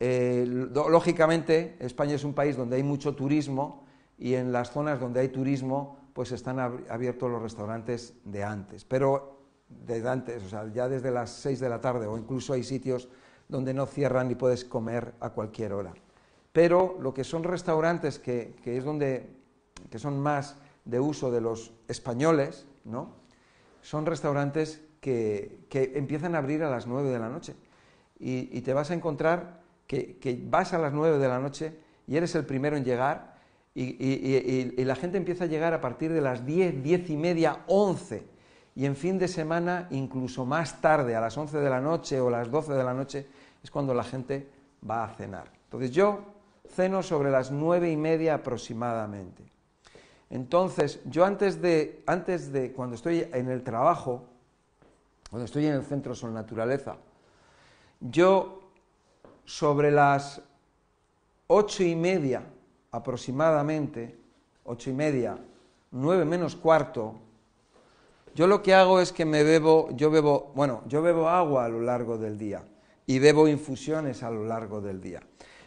Eh, 0.00 0.44
lógicamente, 0.46 1.76
España 1.80 2.14
es 2.14 2.24
un 2.24 2.34
país 2.34 2.56
donde 2.56 2.76
hay 2.76 2.82
mucho 2.82 3.14
turismo 3.14 3.84
y 4.16 4.34
en 4.34 4.52
las 4.52 4.70
zonas 4.70 5.00
donde 5.00 5.20
hay 5.20 5.28
turismo, 5.28 5.98
pues 6.12 6.32
están 6.32 6.58
abiertos 6.58 7.30
los 7.30 7.42
restaurantes 7.42 8.14
de 8.24 8.42
antes. 8.42 8.84
Pero 8.84 9.38
desde 9.68 10.08
antes, 10.08 10.42
o 10.44 10.48
sea, 10.48 10.66
ya 10.72 10.88
desde 10.88 11.10
las 11.10 11.30
6 11.30 11.60
de 11.60 11.68
la 11.68 11.80
tarde, 11.80 12.06
o 12.06 12.16
incluso 12.18 12.52
hay 12.52 12.64
sitios 12.64 13.08
donde 13.48 13.74
no 13.74 13.86
cierran 13.86 14.30
y 14.30 14.34
puedes 14.34 14.64
comer 14.64 15.14
a 15.20 15.30
cualquier 15.30 15.72
hora. 15.72 15.92
Pero 16.52 16.96
lo 17.00 17.14
que 17.14 17.24
son 17.24 17.44
restaurantes 17.44 18.18
que, 18.18 18.54
es 18.64 18.84
donde 18.84 19.30
que 19.90 19.98
son 19.98 20.18
más 20.18 20.56
de 20.88 20.98
uso 20.98 21.30
de 21.30 21.42
los 21.42 21.72
españoles, 21.86 22.66
¿no? 22.84 23.10
Son 23.82 24.06
restaurantes 24.06 24.82
que, 25.00 25.60
empiezan 25.94 26.34
a 26.34 26.38
abrir 26.38 26.64
a 26.64 26.70
las 26.70 26.86
9 26.86 27.10
de 27.10 27.18
la 27.18 27.28
noche. 27.28 27.54
Y, 28.18 28.60
te 28.62 28.72
vas 28.72 28.90
a 28.90 28.94
encontrar 28.94 29.60
que, 29.86 30.42
vas 30.44 30.72
a 30.72 30.78
las 30.78 30.92
9 30.92 31.18
de 31.18 31.28
la 31.28 31.38
noche 31.38 31.76
y 32.06 32.16
eres 32.16 32.34
el 32.34 32.46
primero 32.46 32.76
en 32.76 32.84
llegar 32.84 33.36
y, 33.74 34.82
la 34.84 34.96
gente 34.96 35.18
empieza 35.18 35.44
a 35.44 35.46
llegar 35.46 35.74
a 35.74 35.80
partir 35.80 36.12
de 36.12 36.22
las 36.22 36.44
10, 36.44 36.82
10 36.82 37.10
y 37.10 37.16
media, 37.16 37.64
11. 37.68 38.26
Y 38.74 38.86
en 38.86 38.96
fin 38.96 39.18
de 39.18 39.28
semana, 39.28 39.88
incluso 39.90 40.46
más 40.46 40.80
tarde, 40.80 41.14
a 41.14 41.20
las 41.20 41.36
11 41.36 41.58
de 41.58 41.68
la 41.68 41.80
noche 41.80 42.18
o 42.18 42.30
las 42.30 42.50
12 42.50 42.72
de 42.72 42.84
la 42.84 42.94
noche, 42.94 43.26
es 43.62 43.70
cuando 43.70 43.92
la 43.92 44.04
gente 44.04 44.48
va 44.88 45.04
a 45.04 45.14
cenar. 45.14 45.52
Entonces 45.64 45.90
yo 45.90 46.20
ceno 46.74 47.02
sobre 47.02 47.30
las 47.30 47.50
9 47.50 47.90
y 47.90 47.96
media 47.96 48.34
aproximadamente. 48.34 49.57
Entonces, 50.30 51.00
yo 51.06 51.24
antes 51.24 51.62
de, 51.62 52.02
antes 52.06 52.52
de, 52.52 52.72
cuando 52.72 52.96
estoy 52.96 53.26
en 53.32 53.50
el 53.50 53.62
trabajo, 53.62 54.24
cuando 55.30 55.44
estoy 55.44 55.66
en 55.66 55.74
el 55.74 55.82
centro 55.82 56.14
Sol 56.14 56.34
Naturaleza, 56.34 56.96
yo 58.00 58.70
sobre 59.44 59.90
las 59.90 60.42
ocho 61.46 61.82
y 61.82 61.96
media 61.96 62.42
aproximadamente, 62.90 64.18
ocho 64.64 64.90
y 64.90 64.92
media, 64.92 65.38
nueve 65.90 66.24
menos 66.24 66.54
cuarto, 66.56 67.14
yo 68.34 68.46
lo 68.46 68.62
que 68.62 68.74
hago 68.74 69.00
es 69.00 69.12
que 69.12 69.24
me 69.24 69.42
bebo, 69.42 69.88
yo 69.92 70.10
bebo, 70.10 70.52
bueno, 70.54 70.82
yo 70.86 71.02
bebo 71.02 71.28
agua 71.28 71.64
a 71.64 71.68
lo 71.68 71.80
largo 71.80 72.18
del 72.18 72.38
día 72.38 72.62
y 73.06 73.18
bebo 73.18 73.48
infusiones 73.48 74.22
a 74.22 74.30
lo 74.30 74.44
largo 74.44 74.80
del 74.80 75.00
día. 75.00 75.20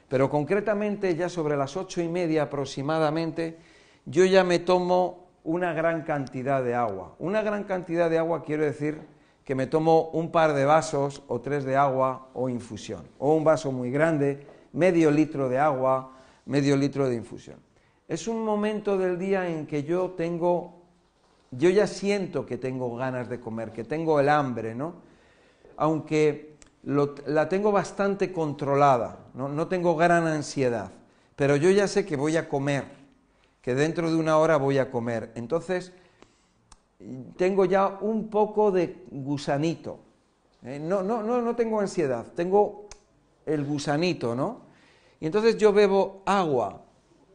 Pero 0.08 0.30
concretamente 0.30 1.16
ya 1.16 1.28
sobre 1.28 1.58
las 1.58 1.76
ocho 1.76 2.02
y 2.02 2.08
media 2.08 2.44
aproximadamente, 2.44 3.58
yo 4.06 4.26
ya 4.26 4.44
me 4.44 4.60
tomo 4.60 5.28
una 5.44 5.74
gran 5.74 6.04
cantidad 6.04 6.64
de 6.64 6.76
agua. 6.76 7.16
Una 7.20 7.42
gran 7.42 7.64
cantidad 7.64 8.10
de 8.10 8.18
agua 8.18 8.44
quiero 8.44 8.64
decir 8.64 9.00
que 9.44 9.56
me 9.56 9.68
tomo 9.68 10.10
un 10.14 10.32
par 10.32 10.54
de 10.54 10.66
vasos 10.66 11.24
o 11.28 11.42
tres 11.42 11.64
de 11.64 11.76
agua 11.76 12.30
o 12.34 12.48
infusión, 12.50 13.04
o 13.18 13.34
un 13.34 13.44
vaso 13.44 13.72
muy 13.72 13.92
grande, 13.92 14.46
medio 14.74 15.12
litro 15.12 15.50
de 15.50 15.58
agua, 15.58 16.12
medio 16.46 16.78
litro 16.78 17.10
de 17.10 17.16
infusión. 17.16 17.58
Es 18.08 18.28
un 18.28 18.44
momento 18.44 18.98
del 18.98 19.18
día 19.18 19.50
en 19.50 19.66
que 19.66 19.84
yo 19.84 20.12
tengo, 20.12 20.84
yo 21.52 21.70
ya 21.70 21.88
siento 21.88 22.46
que 22.46 22.58
tengo 22.58 22.96
ganas 22.96 23.30
de 23.30 23.40
comer, 23.40 23.72
que 23.72 23.84
tengo 23.84 24.20
el 24.20 24.30
hambre, 24.30 24.76
¿no? 24.76 24.96
Aunque 25.78 26.56
la 26.84 27.48
tengo 27.50 27.72
bastante 27.72 28.32
controlada, 28.32 29.20
¿no? 29.34 29.68
tengo 29.68 29.96
gran 29.96 30.28
ansiedad, 30.28 30.92
pero 31.36 31.56
yo 31.56 31.70
ya 31.70 31.88
sé 31.88 32.06
que 32.06 32.16
voy 32.16 32.38
a 32.38 32.50
comer 32.50 33.01
que 33.62 33.76
dentro 33.76 34.10
de 34.10 34.18
una 34.18 34.38
hora 34.38 34.58
voy 34.58 34.78
a 34.78 34.90
comer. 34.90 35.32
Entonces, 35.36 35.94
tengo 37.38 37.66
ya 37.66 38.00
un 38.02 38.30
poco 38.30 38.72
de 38.72 39.06
gusanito. 39.12 40.00
¿eh? 40.64 40.80
No, 40.80 41.04
no, 41.04 41.24
no, 41.24 41.42
no 41.42 41.56
tengo 41.56 41.80
ansiedad, 41.80 42.26
tengo 42.36 42.88
el 43.46 43.66
gusanito, 43.66 44.36
¿no? 44.36 44.72
Y 45.20 45.26
entonces 45.28 45.58
yo 45.58 45.72
bebo 45.72 46.24
agua 46.26 46.82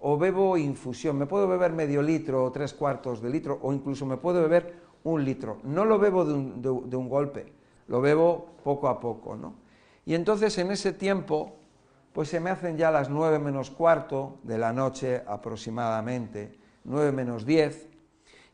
o 0.01 0.19
bebo 0.19 0.57
infusión. 0.57 1.17
Me 1.17 1.27
puedo 1.27 1.47
beber 1.47 1.73
medio 1.73 2.03
litro 2.03 2.45
o 2.45 2.53
tres 2.53 2.75
cuartos 2.75 3.23
de 3.23 3.31
litro 3.31 3.59
o 3.63 3.73
incluso 3.73 4.07
me 4.07 4.17
puedo 4.17 4.43
beber 4.43 4.75
un 5.05 5.25
litro. 5.25 5.59
No 5.63 5.85
lo 5.85 5.99
bebo 5.99 6.25
de 6.25 6.35
un, 6.35 6.63
de 6.63 6.97
un 6.97 7.09
golpe, 7.09 7.53
lo 7.87 8.01
bebo 8.01 8.57
poco 8.65 8.89
a 8.89 8.99
poco, 8.99 9.37
¿no? 9.37 9.55
Y 10.05 10.15
entonces 10.15 10.57
en 10.59 10.71
ese 10.71 10.93
tiempo 10.93 11.57
pues 12.17 12.31
se 12.31 12.41
me 12.41 12.49
hacen 12.49 12.79
ya 12.79 12.91
las 12.91 13.11
nueve 13.11 13.39
menos 13.39 13.71
cuarto 13.71 14.39
de 14.43 14.57
la 14.57 14.73
noche 14.73 15.23
aproximadamente, 15.27 16.59
nueve 16.85 17.13
menos 17.13 17.45
diez, 17.45 17.91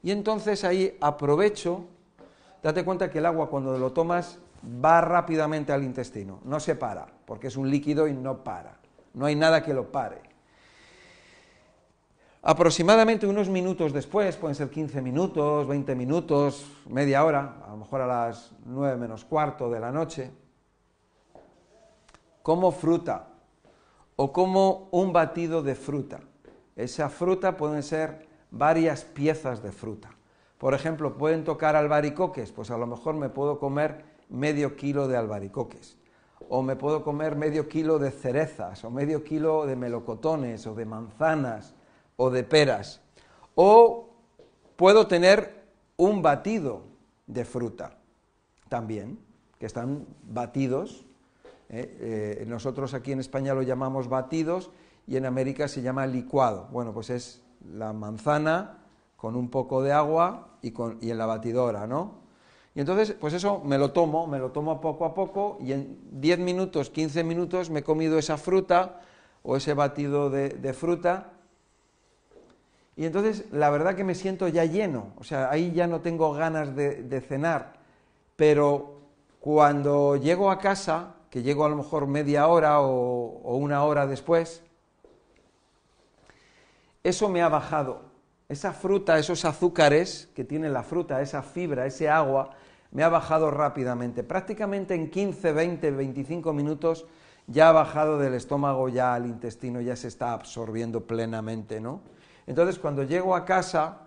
y 0.03 0.11
entonces 0.11 0.65
ahí 0.65 0.99
aprovecho, 1.01 1.85
date 2.61 2.85
cuenta 2.85 3.09
que 3.09 3.19
el 3.19 3.27
agua 3.27 3.49
cuando 3.49 3.79
lo 3.79 3.93
tomas 3.93 4.41
va 4.85 5.01
rápidamente 5.01 5.73
al 5.73 5.85
intestino, 5.85 6.41
no 6.43 6.59
se 6.59 6.75
para, 6.75 7.07
porque 7.25 7.47
es 7.47 7.57
un 7.57 7.71
líquido 7.71 8.09
y 8.09 8.13
no 8.15 8.43
para, 8.43 8.79
no 9.15 9.27
hay 9.27 9.37
nada 9.37 9.63
que 9.63 9.73
lo 9.73 9.93
pare. 9.93 10.23
Aproximadamente 12.43 13.29
unos 13.29 13.49
minutos 13.49 13.93
después, 13.93 14.37
pueden 14.39 14.57
ser 14.57 14.71
15 14.71 15.01
minutos, 15.01 15.69
20 15.69 15.95
minutos, 15.95 16.67
media 16.89 17.25
hora, 17.25 17.59
a 17.65 17.71
lo 17.71 17.77
mejor 17.77 18.01
a 18.01 18.09
las 18.09 18.57
nueve 18.65 18.97
menos 18.97 19.25
cuarto 19.25 19.71
de 19.71 19.79
la 19.79 19.93
noche, 19.93 20.33
como 22.43 22.73
fruta 22.73 23.29
o 24.17 24.33
como 24.33 24.89
un 24.91 25.13
batido 25.13 25.63
de 25.63 25.75
fruta. 25.75 26.21
Esa 26.77 27.09
fruta 27.09 27.57
pueden 27.57 27.83
ser 27.83 28.27
varias 28.51 29.05
piezas 29.05 29.63
de 29.63 29.73
fruta. 29.73 30.11
Por 30.59 30.75
ejemplo, 30.75 31.17
pueden 31.17 31.45
tocar 31.45 31.75
albaricoques, 31.75 32.53
pues 32.53 32.71
a 32.71 32.79
lo 32.79 32.87
mejor 32.87 33.15
me 33.17 33.29
puedo 33.29 33.59
comer 33.59 34.05
medio 34.29 34.77
kilo 34.77 35.09
de 35.09 35.17
albaricoques, 35.17 35.97
o 36.49 36.63
me 36.63 36.77
puedo 36.77 37.03
comer 37.03 37.37
medio 37.37 37.69
kilo 37.69 37.99
de 37.99 38.11
cerezas, 38.11 38.85
o 38.85 38.91
medio 38.91 39.25
kilo 39.25 39.67
de 39.67 39.77
melocotones, 39.77 40.67
o 40.67 40.75
de 40.75 40.85
manzanas, 40.85 41.75
o 42.17 42.31
de 42.31 42.45
peras, 42.45 43.01
o 43.55 44.11
puedo 44.77 45.07
tener 45.07 45.65
un 45.97 46.23
batido 46.23 46.83
de 47.27 47.45
fruta 47.45 47.99
también, 48.69 49.19
que 49.59 49.67
están 49.67 50.07
batidos 50.23 51.05
¿eh? 51.73 52.39
Eh, 52.41 52.45
nosotros 52.47 52.95
aquí 52.95 53.13
en 53.13 53.21
España 53.21 53.55
lo 53.55 53.63
llamamos 53.63 54.09
batidos 54.09 54.71
y 55.07 55.17
en 55.17 55.27
América 55.27 55.67
se 55.67 55.83
llama 55.83 56.07
licuado. 56.07 56.69
Bueno, 56.71 56.93
pues 56.93 57.11
es 57.11 57.43
la 57.75 57.93
manzana 57.93 58.79
con 59.17 59.35
un 59.35 59.49
poco 59.49 59.83
de 59.83 59.93
agua 59.93 60.59
y, 60.63 60.73
en 61.11 61.19
la 61.19 61.27
batidora, 61.27 61.87
¿no? 61.87 62.23
Y 62.75 62.81
entonces, 62.81 63.15
pues 63.21 63.35
eso 63.35 63.61
me 63.65 63.77
lo 63.77 63.93
tomo, 63.93 64.27
me 64.27 64.39
lo 64.39 64.51
tomo 64.51 64.81
poco 64.81 65.05
a 65.05 65.15
poco 65.15 65.59
y 65.61 65.73
en 65.73 65.99
10 66.13 66.39
minutos, 66.39 66.91
15 66.91 67.23
minutos 67.23 67.69
me 67.69 67.81
he 67.81 67.83
comido 67.83 68.19
esa 68.19 68.39
fruta 68.39 69.01
o 69.43 69.57
ese 69.57 69.75
batido 69.75 70.31
de, 70.31 70.73
fruta 70.73 71.33
y 72.97 73.05
entonces 73.05 73.45
la 73.53 73.69
verdad 73.69 73.95
que 73.95 74.05
me 74.05 74.15
siento 74.15 74.49
ya 74.49 74.65
lleno, 74.65 75.13
o 75.19 75.25
sea, 75.25 75.51
ahí 75.51 75.73
ya 75.73 75.87
no 75.87 76.01
tengo 76.01 76.33
ganas 76.33 76.75
de 76.75 77.21
cenar, 77.21 77.75
pero 78.37 79.03
cuando 79.39 80.17
llego 80.17 80.51
a 80.51 80.59
casa 80.59 81.17
que 81.33 81.43
llego 81.43 81.65
a 81.65 81.71
lo 81.71 81.77
mejor 81.77 82.07
media 82.07 82.47
hora 82.47 82.83
o, 82.83 83.57
una 83.57 83.83
hora 83.85 84.07
después, 84.07 84.63
eso 87.03 87.31
me 87.31 87.41
ha 87.41 87.49
bajado 87.49 88.03
esa 88.51 88.75
fruta, 88.75 89.19
esos 89.19 89.47
azúcares 89.47 90.29
que 90.37 90.45
tiene 90.45 90.69
la 90.69 90.83
fruta, 90.83 91.23
esa 91.23 91.41
fibra, 91.41 91.87
ese 91.87 92.11
agua, 92.11 92.51
me 92.91 93.03
ha 93.03 93.09
bajado 93.09 93.51
rápidamente. 93.51 94.23
Prácticamente 94.23 94.95
en 94.95 95.09
15, 95.09 95.55
20, 95.55 95.91
25 95.93 96.53
minutos 96.53 97.07
ya 97.47 97.71
ha 97.71 97.73
bajado 97.73 98.19
del 98.19 98.35
estómago 98.35 98.91
ya 98.91 99.15
al 99.15 99.25
intestino, 99.25 99.81
ya 99.81 99.97
se 99.97 100.09
está 100.09 100.35
absorbiendo 100.35 101.07
plenamente, 101.07 101.81
¿no? 101.81 102.03
Entonces, 102.47 102.79
cuando 102.79 103.05
llego 103.05 103.35
a 103.35 103.47
casa, 103.47 104.01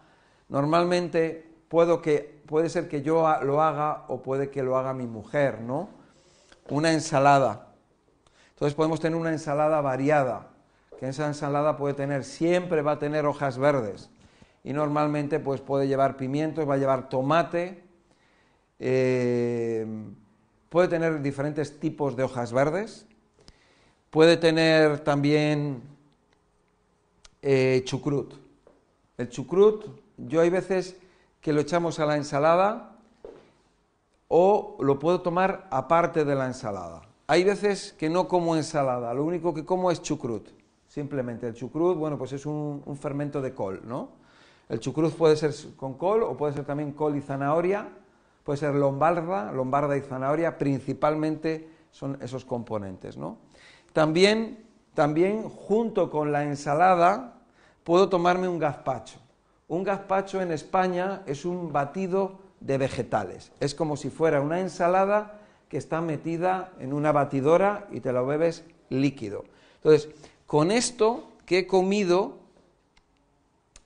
normalmente 0.47 1.55
puedo 1.69 2.03
que, 2.03 2.43
puede 2.45 2.69
ser 2.69 2.87
que 2.87 3.01
yo 3.01 3.25
lo 3.41 3.63
haga 3.63 4.05
o 4.09 4.21
puede 4.21 4.51
que 4.51 4.61
lo 4.61 4.77
haga 4.77 4.93
mi 4.93 5.07
mujer, 5.07 5.61
¿no? 5.61 6.04
Una 6.69 6.91
ensalada. 6.93 7.67
Entonces 8.49 8.73
podemos 8.73 8.99
tener 8.99 9.19
una 9.19 9.31
ensalada 9.31 9.81
variada, 9.81 10.49
que 10.99 11.09
esa 11.09 11.27
ensalada 11.27 11.77
puede 11.77 11.93
tener, 11.93 12.23
siempre 12.23 12.81
va 12.81 12.93
a 12.93 12.99
tener 12.99 13.25
hojas 13.25 13.57
verdes. 13.57 14.09
Y 14.63 14.73
normalmente 14.73 15.39
pues 15.39 15.61
puede 15.61 15.87
llevar 15.87 16.17
pimientos, 16.17 16.67
va 16.67 16.75
a 16.75 16.77
llevar 16.77 17.09
tomate, 17.09 17.83
eh, 18.79 19.85
puede 20.69 20.87
tener 20.87 21.21
diferentes 21.21 21.79
tipos 21.79 22.15
de 22.15 22.23
hojas 22.23 22.51
verdes, 22.51 23.05
puede 24.09 24.37
tener 24.37 24.99
también 24.99 25.83
eh, 27.41 27.81
chucrut. 27.85 28.33
El 29.17 29.29
chucrut, 29.29 29.85
yo 30.17 30.41
hay 30.41 30.49
veces 30.49 30.97
que 31.41 31.53
lo 31.53 31.61
echamos 31.61 31.99
a 31.99 32.05
la 32.05 32.15
ensalada 32.15 32.94
o 34.27 34.77
lo 34.79 34.99
puedo 34.99 35.21
tomar 35.21 35.67
aparte 35.69 36.25
de 36.25 36.35
la 36.35 36.47
ensalada. 36.47 37.01
Hay 37.27 37.43
veces 37.43 37.93
que 37.93 38.09
no 38.09 38.27
como 38.27 38.55
ensalada, 38.55 39.13
lo 39.13 39.23
único 39.23 39.53
que 39.53 39.65
como 39.65 39.91
es 39.91 40.01
chucrut. 40.01 40.49
Simplemente 40.87 41.47
el 41.47 41.53
chucrut, 41.53 41.97
bueno, 41.97 42.17
pues 42.17 42.33
es 42.33 42.45
un, 42.45 42.83
fermento 42.99 43.41
de 43.41 43.53
col, 43.53 43.81
¿no? 43.85 44.09
El 44.69 44.79
chucrut 44.79 45.13
puede 45.13 45.35
ser 45.35 45.53
con 45.75 45.95
col 45.95 46.23
o 46.23 46.37
puede 46.37 46.53
ser 46.53 46.65
también 46.65 46.91
col 46.91 47.15
y 47.17 47.21
zanahoria, 47.21 47.89
puede 48.43 48.57
ser 48.57 48.73
lombarda, 48.75 49.51
lombarda 49.51 49.97
y 49.97 50.01
zanahoria, 50.01 50.57
principalmente 50.57 51.69
son 51.91 52.17
esos 52.21 52.45
componentes, 52.45 53.17
¿no? 53.17 53.37
También, 53.93 54.65
también 54.93 55.49
junto 55.49 56.09
con 56.09 56.31
la 56.31 56.43
ensalada 56.43 57.41
puedo 57.83 58.09
tomarme 58.09 58.47
un 58.47 58.59
gazpacho. 58.59 59.19
Un 59.67 59.83
gazpacho 59.83 60.41
en 60.41 60.51
España 60.51 61.23
es 61.25 61.45
un 61.45 61.71
batido 61.71 62.44
de 62.65 62.77
vegetales. 62.79 63.51
Es 63.59 63.75
como 63.75 63.95
si 63.95 64.09
fuera 64.09 64.41
una 64.41 64.59
ensalada 64.59 65.39
que 65.69 65.77
está 65.77 66.01
metida 66.01 66.71
en 66.79 66.93
una 66.93 67.11
batidora 67.11 67.87
y 67.91 67.99
te 67.99 68.11
lo 68.11 68.25
bebes 68.25 68.63
líquido. 68.89 69.43
Entonces, 69.77 70.09
con 70.47 70.71
esto 70.71 71.29
que 71.45 71.59
he 71.59 71.67
comido 71.67 72.39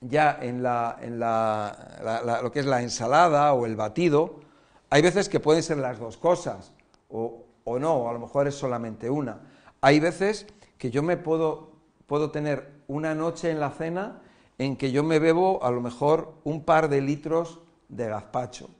ya 0.00 0.38
en, 0.40 0.62
la, 0.62 0.96
en 1.00 1.20
la, 1.20 2.40
lo 2.42 2.50
que 2.50 2.60
es 2.60 2.66
la 2.66 2.82
ensalada 2.82 3.52
o 3.52 3.66
el 3.66 3.76
batido, 3.76 4.40
hay 4.88 5.02
veces 5.02 5.28
que 5.28 5.40
pueden 5.40 5.62
ser 5.62 5.76
las 5.76 5.98
dos 5.98 6.16
cosas, 6.16 6.72
o, 7.10 7.44
o 7.64 7.78
no, 7.78 8.08
a 8.08 8.12
lo 8.14 8.18
mejor 8.18 8.48
es 8.48 8.54
solamente 8.54 9.10
una. 9.10 9.40
Hay 9.82 10.00
veces 10.00 10.46
que 10.78 10.90
yo 10.90 11.02
me 11.02 11.18
puedo, 11.18 11.72
puedo 12.06 12.30
tener 12.30 12.80
una 12.88 13.14
noche 13.14 13.50
en 13.50 13.60
la 13.60 13.70
cena 13.70 14.22
en 14.56 14.76
que 14.76 14.90
yo 14.90 15.02
me 15.02 15.18
bebo 15.18 15.62
a 15.62 15.70
lo 15.70 15.82
mejor 15.82 16.32
un 16.44 16.64
par 16.64 16.88
de 16.88 17.02
litros 17.02 17.60
de 17.90 18.08
gazpacho. 18.08 18.70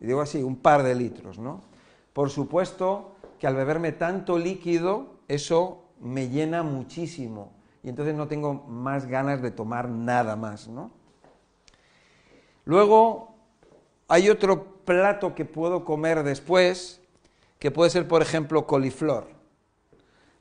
Y 0.00 0.06
digo 0.06 0.20
así, 0.20 0.42
un 0.42 0.56
par 0.56 0.82
de 0.82 0.94
litros, 0.94 1.38
¿no? 1.38 1.60
Por 2.12 2.30
supuesto 2.30 3.16
que 3.38 3.46
al 3.46 3.54
beberme 3.54 3.92
tanto 3.92 4.38
líquido, 4.38 5.16
eso 5.28 5.82
me 6.00 6.28
llena 6.28 6.62
muchísimo 6.62 7.52
y 7.82 7.88
entonces 7.88 8.14
no 8.14 8.26
tengo 8.26 8.54
más 8.54 9.06
ganas 9.06 9.42
de 9.42 9.50
tomar 9.50 9.88
nada 9.88 10.34
más, 10.36 10.68
¿no? 10.68 10.90
Luego 12.64 13.34
hay 14.08 14.28
otro 14.28 14.64
plato 14.84 15.34
que 15.34 15.44
puedo 15.44 15.84
comer 15.84 16.22
después, 16.22 17.00
que 17.58 17.70
puede 17.70 17.90
ser, 17.90 18.08
por 18.08 18.22
ejemplo, 18.22 18.66
coliflor. 18.66 19.28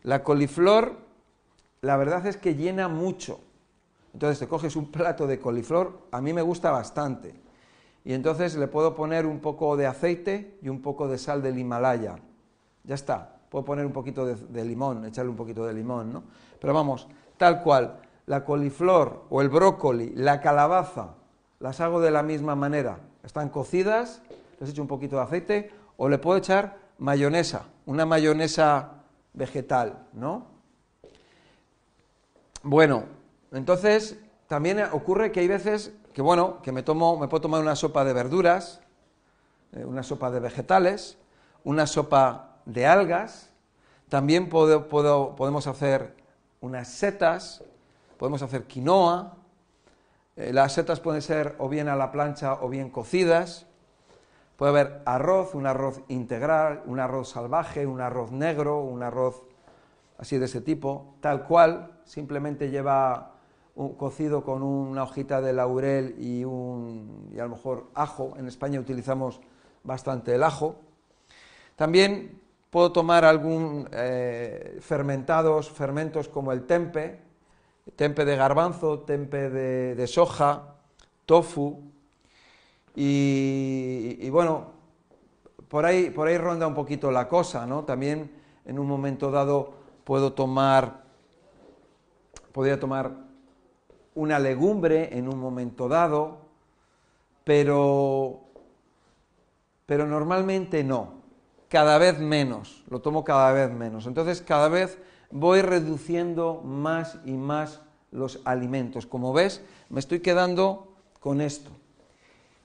La 0.02 0.24
coliflor, 0.24 0.98
la 1.82 1.98
verdad 1.98 2.26
es 2.26 2.38
que 2.38 2.56
llena 2.56 2.88
mucho. 2.88 3.40
Entonces 4.16 4.40
te 4.40 4.48
coges 4.48 4.78
un 4.78 4.92
plato 4.92 5.28
de 5.28 5.38
coliflor, 5.40 6.08
a 6.10 6.22
mí 6.22 6.32
me 6.32 6.42
gusta 6.42 6.72
bastante. 6.72 7.36
Y 8.06 8.14
entonces 8.14 8.56
le 8.56 8.70
puedo 8.70 8.96
poner 8.96 9.26
un 9.26 9.42
poco 9.42 9.76
de 9.76 9.88
aceite 9.88 10.58
y 10.62 10.70
un 10.70 10.82
poco 10.82 11.10
de 11.10 11.18
sal 11.18 11.42
del 11.42 11.60
Himalaya. 11.60 12.16
Ya 12.86 12.96
está. 12.96 13.36
Puedo 13.50 13.66
poner 13.66 13.86
un 13.86 13.92
poquito 13.92 14.26
de, 14.26 14.64
limón, 14.64 15.04
echarle 15.04 15.32
un 15.32 15.36
poquito 15.36 15.66
de 15.66 15.74
limón, 15.74 16.14
¿no? 16.14 16.24
Pero 16.62 16.74
vamos, 16.74 17.10
tal 17.36 17.62
cual, 17.62 18.00
la 18.26 18.46
coliflor 18.46 19.26
o 19.30 19.42
el 19.42 19.50
brócoli, 19.50 20.14
la 20.16 20.40
calabaza, 20.40 21.16
las 21.60 21.82
hago 21.82 22.00
de 22.00 22.12
la 22.12 22.24
misma 22.24 22.56
manera. 22.56 23.00
Están 23.22 23.50
cocidas, 23.50 24.22
les 24.62 24.70
echo 24.70 24.82
un 24.82 24.88
poquito 24.88 25.18
de 25.18 25.24
aceite 25.24 25.72
o 25.98 26.08
le 26.08 26.20
puedo 26.20 26.38
echar 26.38 26.78
mayonesa, 27.00 27.66
una 27.86 28.06
mayonesa 28.06 28.94
vegetal, 29.34 30.08
¿no? 30.14 30.46
Bueno, 32.64 33.04
entonces, 33.52 34.18
también 34.48 34.82
ocurre 34.92 35.32
que 35.32 35.40
hay 35.40 35.48
veces 35.48 35.94
que, 36.14 36.22
bueno, 36.22 36.62
que 36.62 36.72
me, 36.72 36.84
tomo, 36.84 37.18
me 37.18 37.28
puedo 37.28 37.42
tomar 37.42 37.62
una 37.62 37.76
sopa 37.76 38.04
de 38.06 38.14
verduras, 38.14 38.82
eh, 39.74 39.84
una 39.84 40.04
sopa 40.04 40.32
de 40.32 40.40
vegetales, 40.40 41.18
una 41.64 41.88
sopa 41.88 42.60
de 42.66 42.86
algas, 42.86 43.50
también 44.10 44.50
podemos 44.50 45.68
hacer 45.68 46.16
unas 46.62 46.88
setas, 46.88 47.64
podemos 48.18 48.42
hacer 48.42 48.66
quinoa, 48.66 49.36
eh, 50.36 50.54
las 50.54 50.74
setas 50.74 51.00
pueden 51.00 51.22
ser 51.22 51.56
o 51.58 51.70
bien 51.70 51.90
a 51.90 51.96
la 51.96 52.12
plancha 52.12 52.54
o 52.54 52.70
bien 52.70 52.90
cocidas, 52.90 53.66
puede 54.58 54.70
haber 54.70 55.02
arroz, 55.06 55.56
un 55.56 55.66
arroz 55.66 56.02
integral, 56.08 56.84
un 56.86 57.00
arroz 57.00 57.30
salvaje, 57.30 57.86
un 57.86 58.00
arroz 58.00 58.32
negro, 58.32 58.80
un 58.80 59.04
arroz 59.04 59.42
así 60.18 60.38
de 60.38 60.46
ese 60.46 60.62
tipo, 60.62 61.16
tal 61.20 61.44
cual, 61.46 62.00
simplemente 62.06 62.70
lleva 62.70 63.35
cocido 63.98 64.44
con 64.44 64.64
una 64.64 65.04
hojita 65.04 65.42
de 65.42 65.52
laurel 65.52 66.16
y, 66.18 66.46
un, 66.46 67.30
y 67.34 67.40
a 67.40 67.44
lo 67.44 67.50
mejor 67.50 67.88
ajo. 67.94 68.34
En 68.38 68.48
España 68.48 68.80
utilizamos 68.80 69.42
bastante 69.84 70.34
el 70.36 70.44
ajo. 70.44 70.78
También 71.76 72.40
puedo 72.70 72.92
tomar 72.92 73.26
algún 73.26 73.88
eh, 73.92 74.78
fermentados, 74.82 75.70
fermentos 75.70 76.30
como 76.30 76.54
el 76.54 76.66
tempe, 76.66 77.20
tempe 77.96 78.24
de 78.24 78.36
garbanzo, 78.38 79.00
tempe 79.00 79.50
de, 79.50 80.08
soja, 80.08 80.76
tofu. 81.26 81.82
Y, 82.96 84.18
y, 84.22 84.30
bueno, 84.30 84.72
por 85.68 85.86
ahí, 85.86 86.10
por 86.12 86.30
ahí 86.30 86.38
ronda 86.38 86.66
un 86.66 86.76
poquito 86.76 87.12
la 87.12 87.28
cosa, 87.28 87.66
¿no? 87.66 87.84
También 87.84 88.32
en 88.64 88.80
un 88.80 88.88
momento 88.88 89.32
dado 89.32 89.74
puedo 90.06 90.32
tomar, 90.32 91.04
podría 92.54 92.80
tomar 92.80 93.25
una 94.16 94.40
legumbre 94.40 95.18
en 95.18 95.28
un 95.28 95.38
momento 95.38 95.88
dado, 95.88 96.40
pero, 97.44 98.40
pero 99.86 100.08
normalmente 100.08 100.84
no, 100.84 101.22
cada 101.70 101.98
vez 101.98 102.20
menos, 102.20 102.84
lo 102.90 103.02
tomo 103.02 103.24
cada 103.24 103.52
vez 103.52 103.72
menos. 103.72 104.08
Entonces 104.08 104.42
cada 104.42 104.70
vez 104.70 104.98
voy 105.30 105.62
reduciendo 105.62 106.62
más 106.64 107.20
y 107.26 107.34
más 107.34 107.82
los 108.12 108.42
alimentos. 108.46 109.06
Como 109.06 109.34
ves, 109.34 109.62
me 109.90 110.00
estoy 110.00 110.22
quedando 110.22 110.96
con 111.20 111.42
esto. 111.42 111.72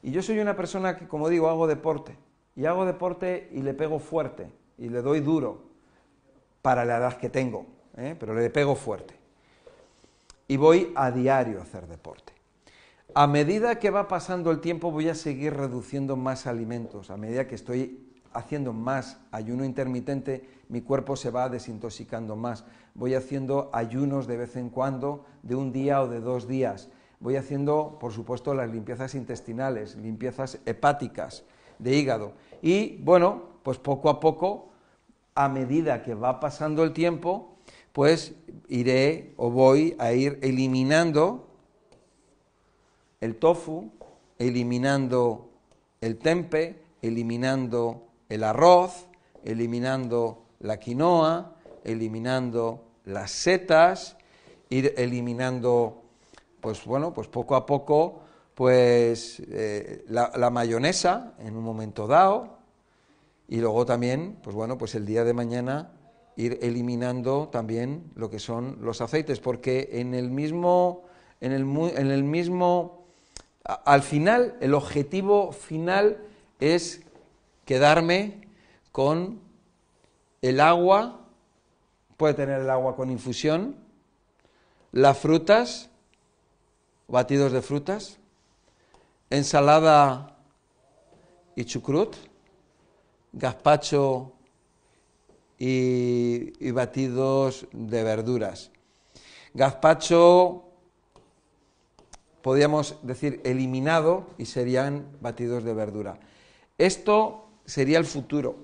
Y 0.02 0.12
yo 0.12 0.22
soy 0.22 0.38
una 0.38 0.56
persona 0.56 0.96
que, 0.96 1.08
como 1.08 1.28
digo, 1.28 1.48
hago 1.48 1.66
deporte. 1.66 2.16
Y 2.56 2.64
hago 2.64 2.86
deporte 2.86 3.50
y 3.52 3.60
le 3.62 3.74
pego 3.74 3.98
fuerte. 3.98 4.50
Y 4.78 4.88
le 4.88 5.02
doy 5.02 5.20
duro 5.20 5.62
para 6.62 6.84
la 6.84 6.98
edad 6.98 7.18
que 7.18 7.28
tengo. 7.28 7.66
¿eh? 7.96 8.16
Pero 8.18 8.34
le 8.34 8.48
pego 8.48 8.76
fuerte 8.76 9.19
y 10.50 10.56
voy 10.56 10.90
a 10.96 11.12
diario 11.12 11.60
a 11.60 11.62
hacer 11.62 11.86
deporte. 11.86 12.32
A 13.14 13.28
medida 13.28 13.78
que 13.78 13.90
va 13.90 14.08
pasando 14.08 14.50
el 14.50 14.60
tiempo 14.60 14.90
voy 14.90 15.08
a 15.08 15.14
seguir 15.14 15.54
reduciendo 15.54 16.16
más 16.16 16.48
alimentos. 16.48 17.10
A 17.10 17.16
medida 17.16 17.46
que 17.46 17.54
estoy 17.54 18.04
haciendo 18.32 18.72
más 18.72 19.20
ayuno 19.30 19.64
intermitente, 19.64 20.48
mi 20.68 20.80
cuerpo 20.80 21.14
se 21.14 21.30
va 21.30 21.48
desintoxicando 21.48 22.34
más. 22.34 22.64
Voy 22.94 23.14
haciendo 23.14 23.70
ayunos 23.72 24.26
de 24.26 24.38
vez 24.38 24.56
en 24.56 24.70
cuando, 24.70 25.24
de 25.44 25.54
un 25.54 25.70
día 25.70 26.02
o 26.02 26.08
de 26.08 26.18
dos 26.18 26.48
días. 26.48 26.88
Voy 27.20 27.36
haciendo, 27.36 27.98
por 28.00 28.10
supuesto, 28.10 28.52
las 28.52 28.72
limpiezas 28.72 29.14
intestinales, 29.14 29.94
limpiezas 29.94 30.58
hepáticas, 30.66 31.44
de 31.78 31.94
hígado. 31.94 32.32
Y 32.60 32.96
bueno, 33.04 33.44
pues 33.62 33.78
poco 33.78 34.10
a 34.10 34.18
poco, 34.18 34.70
a 35.36 35.48
medida 35.48 36.02
que 36.02 36.14
va 36.16 36.40
pasando 36.40 36.82
el 36.82 36.92
tiempo, 36.92 37.49
pues 37.92 38.35
iré 38.68 39.33
o 39.37 39.50
voy 39.50 39.96
a 39.98 40.12
ir 40.12 40.38
eliminando 40.42 41.48
el 43.20 43.37
tofu, 43.37 43.90
eliminando 44.38 45.50
el 46.00 46.18
tempe, 46.18 46.83
eliminando 47.03 48.07
el 48.29 48.44
arroz, 48.44 49.07
eliminando 49.44 50.44
la 50.61 50.79
quinoa, 50.79 51.57
eliminando 51.85 52.85
las 53.05 53.31
setas, 53.31 54.16
ir 54.68 54.94
eliminando 54.96 56.03
pues 56.61 56.85
bueno, 56.85 57.12
pues 57.12 57.29
poco 57.29 57.57
a 57.57 57.66
poco, 57.66 58.20
pues 58.55 59.42
eh, 59.48 60.05
la, 60.09 60.31
la, 60.37 60.50
mayonesa 60.50 61.33
en 61.38 61.57
un 61.57 61.64
momento 61.64 62.07
dado, 62.07 62.59
y 63.48 63.57
luego 63.57 63.87
también, 63.87 64.38
pues 64.42 64.55
bueno, 64.55 64.76
pues 64.79 64.94
el 64.94 65.07
día 65.07 65.24
de 65.24 65.33
mañana 65.33 65.90
ir 66.40 66.59
eliminando 66.62 67.48
también 67.48 68.11
lo 68.14 68.31
que 68.31 68.38
son 68.38 68.79
los 68.81 69.00
aceites, 69.00 69.40
porque 69.40 69.90
en 69.92 70.14
el 70.14 70.31
mismo, 70.31 71.05
en 71.40 71.53
el, 71.53 71.62
en 71.96 72.11
el 72.11 72.24
mismo, 72.24 73.05
al 73.64 74.03
final, 74.03 74.57
el 74.61 74.74
objetivo 74.74 75.53
final 75.53 76.18
es 76.59 77.03
quedarme 77.64 78.48
con 78.90 79.40
el 80.42 80.61
agua, 80.61 81.20
puede 82.16 82.35
tener 82.35 82.62
el 82.62 82.70
agua 82.70 82.96
con 82.96 83.11
infusión, 83.11 83.76
las 84.92 85.18
frutas, 85.18 85.90
batidos 87.07 87.53
de 87.53 87.62
frutas, 87.62 88.18
ensalada 89.29 90.37
y 91.55 91.64
chucrut, 91.64 92.16
gazpacho 93.33 94.33
y, 95.61 96.70
batidos 96.73 97.68
de 97.70 98.03
verduras. 98.03 98.70
Gazpacho, 99.53 100.64
podríamos 102.40 102.96
decir, 103.03 103.42
eliminado 103.44 104.27
y 104.38 104.46
serían 104.46 105.07
batidos 105.20 105.62
de 105.62 105.75
verdura. 105.75 106.18
Esto 106.79 107.44
sería 107.66 107.99
el 107.99 108.07
futuro, 108.07 108.57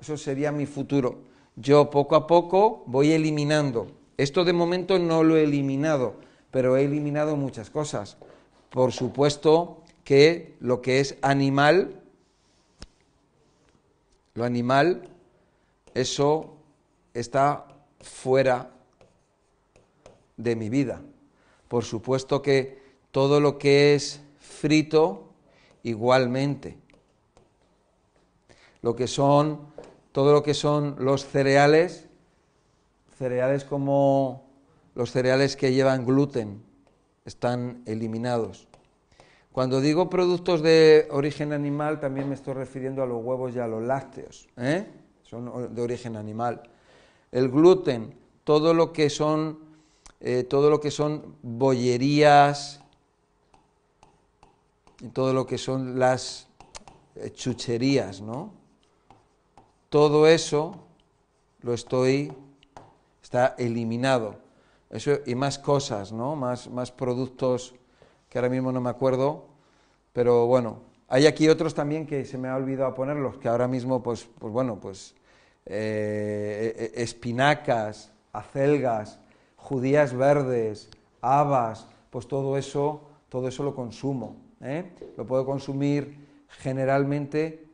eso 0.00 0.16
sería 0.16 0.50
mi 0.50 0.64
futuro. 0.64 1.18
Yo 1.56 1.90
poco 1.90 2.16
a 2.16 2.26
poco 2.26 2.84
voy 2.86 3.12
eliminando. 3.12 3.88
Esto 4.16 4.44
de 4.44 4.54
momento 4.54 4.98
no 4.98 5.22
lo 5.22 5.36
he 5.36 5.44
eliminado, 5.44 6.14
pero 6.50 6.78
he 6.78 6.84
eliminado 6.84 7.36
muchas 7.36 7.68
cosas. 7.68 8.16
Por 8.70 8.92
supuesto 8.92 9.82
que 10.04 10.56
lo 10.60 10.80
que 10.80 11.00
es 11.00 11.18
animal, 11.20 12.00
lo 14.32 14.44
animal 14.44 15.10
eso 15.94 16.56
está 17.14 17.66
fuera 18.00 18.70
de 20.36 20.56
mi 20.56 20.68
vida. 20.68 21.02
Por 21.68 21.84
supuesto 21.84 22.42
que 22.42 22.80
todo 23.10 23.40
lo 23.40 23.58
que 23.58 23.94
es 23.94 24.20
frito, 24.38 25.30
igualmente. 25.82 26.78
Lo 28.82 28.96
que 28.96 29.06
son, 29.06 29.60
todo 30.12 30.32
lo 30.32 30.42
que 30.42 30.54
son 30.54 30.96
los 30.98 31.26
cereales, 31.26 32.06
cereales 33.18 33.64
como 33.64 34.48
los 34.94 35.10
cereales 35.12 35.56
que 35.56 35.72
llevan 35.72 36.06
gluten, 36.06 36.62
están 37.24 37.82
eliminados. 37.86 38.68
Cuando 39.52 39.80
digo 39.80 40.08
productos 40.08 40.62
de 40.62 41.08
origen 41.10 41.52
animal, 41.52 42.00
también 42.00 42.28
me 42.28 42.34
estoy 42.34 42.54
refiriendo 42.54 43.02
a 43.02 43.06
los 43.06 43.22
huevos 43.22 43.54
y 43.54 43.58
a 43.58 43.66
los 43.66 43.82
lácteos. 43.82 44.48
¿eh? 44.56 44.86
Son 45.30 45.72
de 45.72 45.80
origen 45.80 46.16
animal. 46.16 46.60
El 47.30 47.50
gluten, 47.50 48.18
todo 48.42 48.74
lo 48.74 48.92
que 48.92 49.08
son, 49.08 49.60
eh, 50.18 50.42
todo 50.42 50.70
lo 50.70 50.80
que 50.80 50.90
son 50.90 51.36
bollerías, 51.40 52.80
todo 55.12 55.32
lo 55.32 55.46
que 55.46 55.56
son 55.56 56.00
las 56.00 56.48
eh, 57.14 57.30
chucherías, 57.30 58.20
¿no? 58.20 58.52
Todo 59.88 60.26
eso 60.26 60.84
lo 61.60 61.74
estoy, 61.74 62.32
está 63.22 63.54
eliminado. 63.56 64.34
Eso 64.90 65.12
y 65.26 65.36
más 65.36 65.60
cosas, 65.60 66.10
¿no? 66.10 66.34
Más, 66.34 66.68
más 66.68 66.90
productos 66.90 67.76
que 68.28 68.38
ahora 68.38 68.48
mismo 68.48 68.72
no 68.72 68.80
me 68.80 68.90
acuerdo, 68.90 69.44
pero 70.12 70.46
bueno, 70.46 70.80
hay 71.06 71.26
aquí 71.26 71.48
otros 71.48 71.72
también 71.74 72.04
que 72.04 72.24
se 72.24 72.36
me 72.36 72.48
ha 72.48 72.56
olvidado 72.56 72.94
ponerlos, 72.94 73.38
que 73.38 73.48
ahora 73.48 73.68
mismo, 73.68 74.02
pues, 74.02 74.28
pues 74.38 74.52
bueno, 74.52 74.80
pues 74.80 75.14
eh, 75.66 76.74
eh, 76.76 76.92
espinacas, 77.02 78.12
acelgas, 78.32 79.18
judías 79.56 80.14
verdes, 80.14 80.88
habas, 81.20 81.86
pues 82.10 82.26
todo 82.26 82.56
eso, 82.56 83.02
todo 83.28 83.48
eso 83.48 83.62
lo 83.62 83.74
consumo. 83.74 84.36
¿eh? 84.60 84.90
Lo 85.16 85.26
puedo 85.26 85.44
consumir 85.44 86.28
generalmente, 86.48 87.66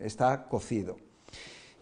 está 0.00 0.46
cocido. 0.48 0.96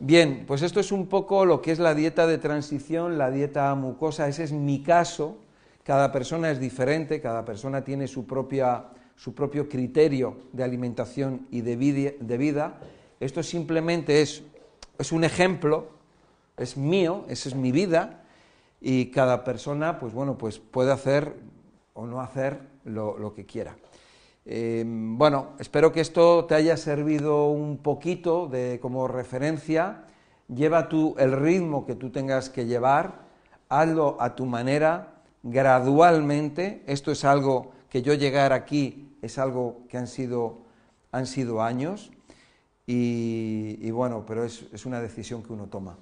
Bien, 0.00 0.44
pues 0.46 0.62
esto 0.62 0.80
es 0.80 0.90
un 0.90 1.06
poco 1.06 1.44
lo 1.44 1.60
que 1.60 1.72
es 1.72 1.78
la 1.78 1.94
dieta 1.94 2.26
de 2.26 2.38
transición, 2.38 3.18
la 3.18 3.30
dieta 3.30 3.74
mucosa, 3.74 4.28
ese 4.28 4.44
es 4.44 4.52
mi 4.52 4.82
caso, 4.82 5.36
cada 5.82 6.12
persona 6.12 6.50
es 6.50 6.60
diferente, 6.60 7.20
cada 7.20 7.44
persona 7.44 7.84
tiene 7.84 8.06
su, 8.06 8.26
propia, 8.26 8.86
su 9.16 9.34
propio 9.34 9.68
criterio 9.68 10.36
de 10.52 10.64
alimentación 10.64 11.46
y 11.50 11.60
de 11.60 11.76
vida. 11.76 12.78
Esto 13.20 13.42
simplemente 13.42 14.22
es 14.22 14.42
es 14.98 15.12
un 15.12 15.24
ejemplo, 15.24 15.88
es 16.56 16.76
mío, 16.76 17.24
esa 17.28 17.48
es 17.48 17.54
mi 17.54 17.72
vida, 17.72 18.22
y 18.80 19.06
cada 19.06 19.44
persona, 19.44 19.98
pues 19.98 20.12
bueno, 20.12 20.38
pues 20.38 20.58
puede 20.58 20.92
hacer 20.92 21.34
o 21.94 22.06
no 22.06 22.20
hacer 22.20 22.60
lo, 22.84 23.34
que 23.34 23.46
quiera. 23.46 23.76
Em, 24.44 25.18
bueno, 25.18 25.48
espero 25.58 25.92
que 25.92 26.00
esto 26.00 26.44
te 26.44 26.54
haya 26.54 26.76
servido 26.76 27.46
un 27.46 27.78
poquito 27.78 28.46
de, 28.46 28.78
como 28.80 29.08
referencia. 29.08 30.04
Lleva 30.48 30.88
tú 30.88 31.14
el 31.18 31.32
ritmo 31.32 31.86
que 31.86 31.94
tú 31.94 32.10
tengas 32.10 32.50
que 32.50 32.66
llevar, 32.66 33.26
hazlo 33.68 34.16
a 34.20 34.34
tu 34.34 34.46
manera, 34.46 35.22
gradualmente. 35.42 36.82
Esto 36.86 37.12
es 37.12 37.24
algo 37.24 37.72
que 37.90 38.02
yo 38.02 38.14
llegar 38.14 38.52
aquí 38.52 39.08
es 39.22 39.38
algo 39.38 39.82
que 39.88 39.98
han 39.98 40.06
sido, 40.06 40.58
han 41.12 41.26
sido 41.26 41.62
años. 41.62 42.10
Y, 42.90 43.90
bueno, 43.90 44.24
pero 44.26 44.44
es, 44.44 44.86
una 44.86 44.98
decisión 44.98 45.42
que 45.42 45.52
uno 45.52 45.66
toma. 45.66 45.98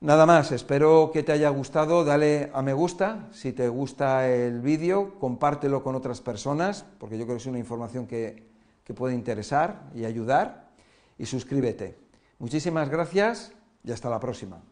Nada 0.00 0.24
más, 0.24 0.50
espero 0.50 1.10
que 1.12 1.22
te 1.22 1.32
haya 1.32 1.50
gustado, 1.50 2.04
dale 2.04 2.50
a 2.54 2.62
me 2.62 2.72
gusta, 2.72 3.28
si 3.32 3.52
te 3.52 3.68
gusta 3.68 4.30
el 4.30 4.62
vídeo, 4.62 5.18
compártelo 5.18 5.82
con 5.82 5.94
otras 5.94 6.22
personas, 6.22 6.86
porque 6.98 7.18
yo 7.18 7.26
creo 7.26 7.36
que 7.36 7.42
es 7.42 7.46
una 7.46 7.58
información 7.58 8.06
que, 8.06 8.48
que 8.82 8.94
puede 8.94 9.14
interesar 9.14 9.90
y 9.94 10.06
ayudar, 10.06 10.70
y 11.18 11.26
suscríbete. 11.26 11.98
Muchísimas 12.38 12.88
gracias 12.88 13.52
y 13.84 13.92
hasta 13.92 14.08
la 14.08 14.20
próxima. 14.20 14.62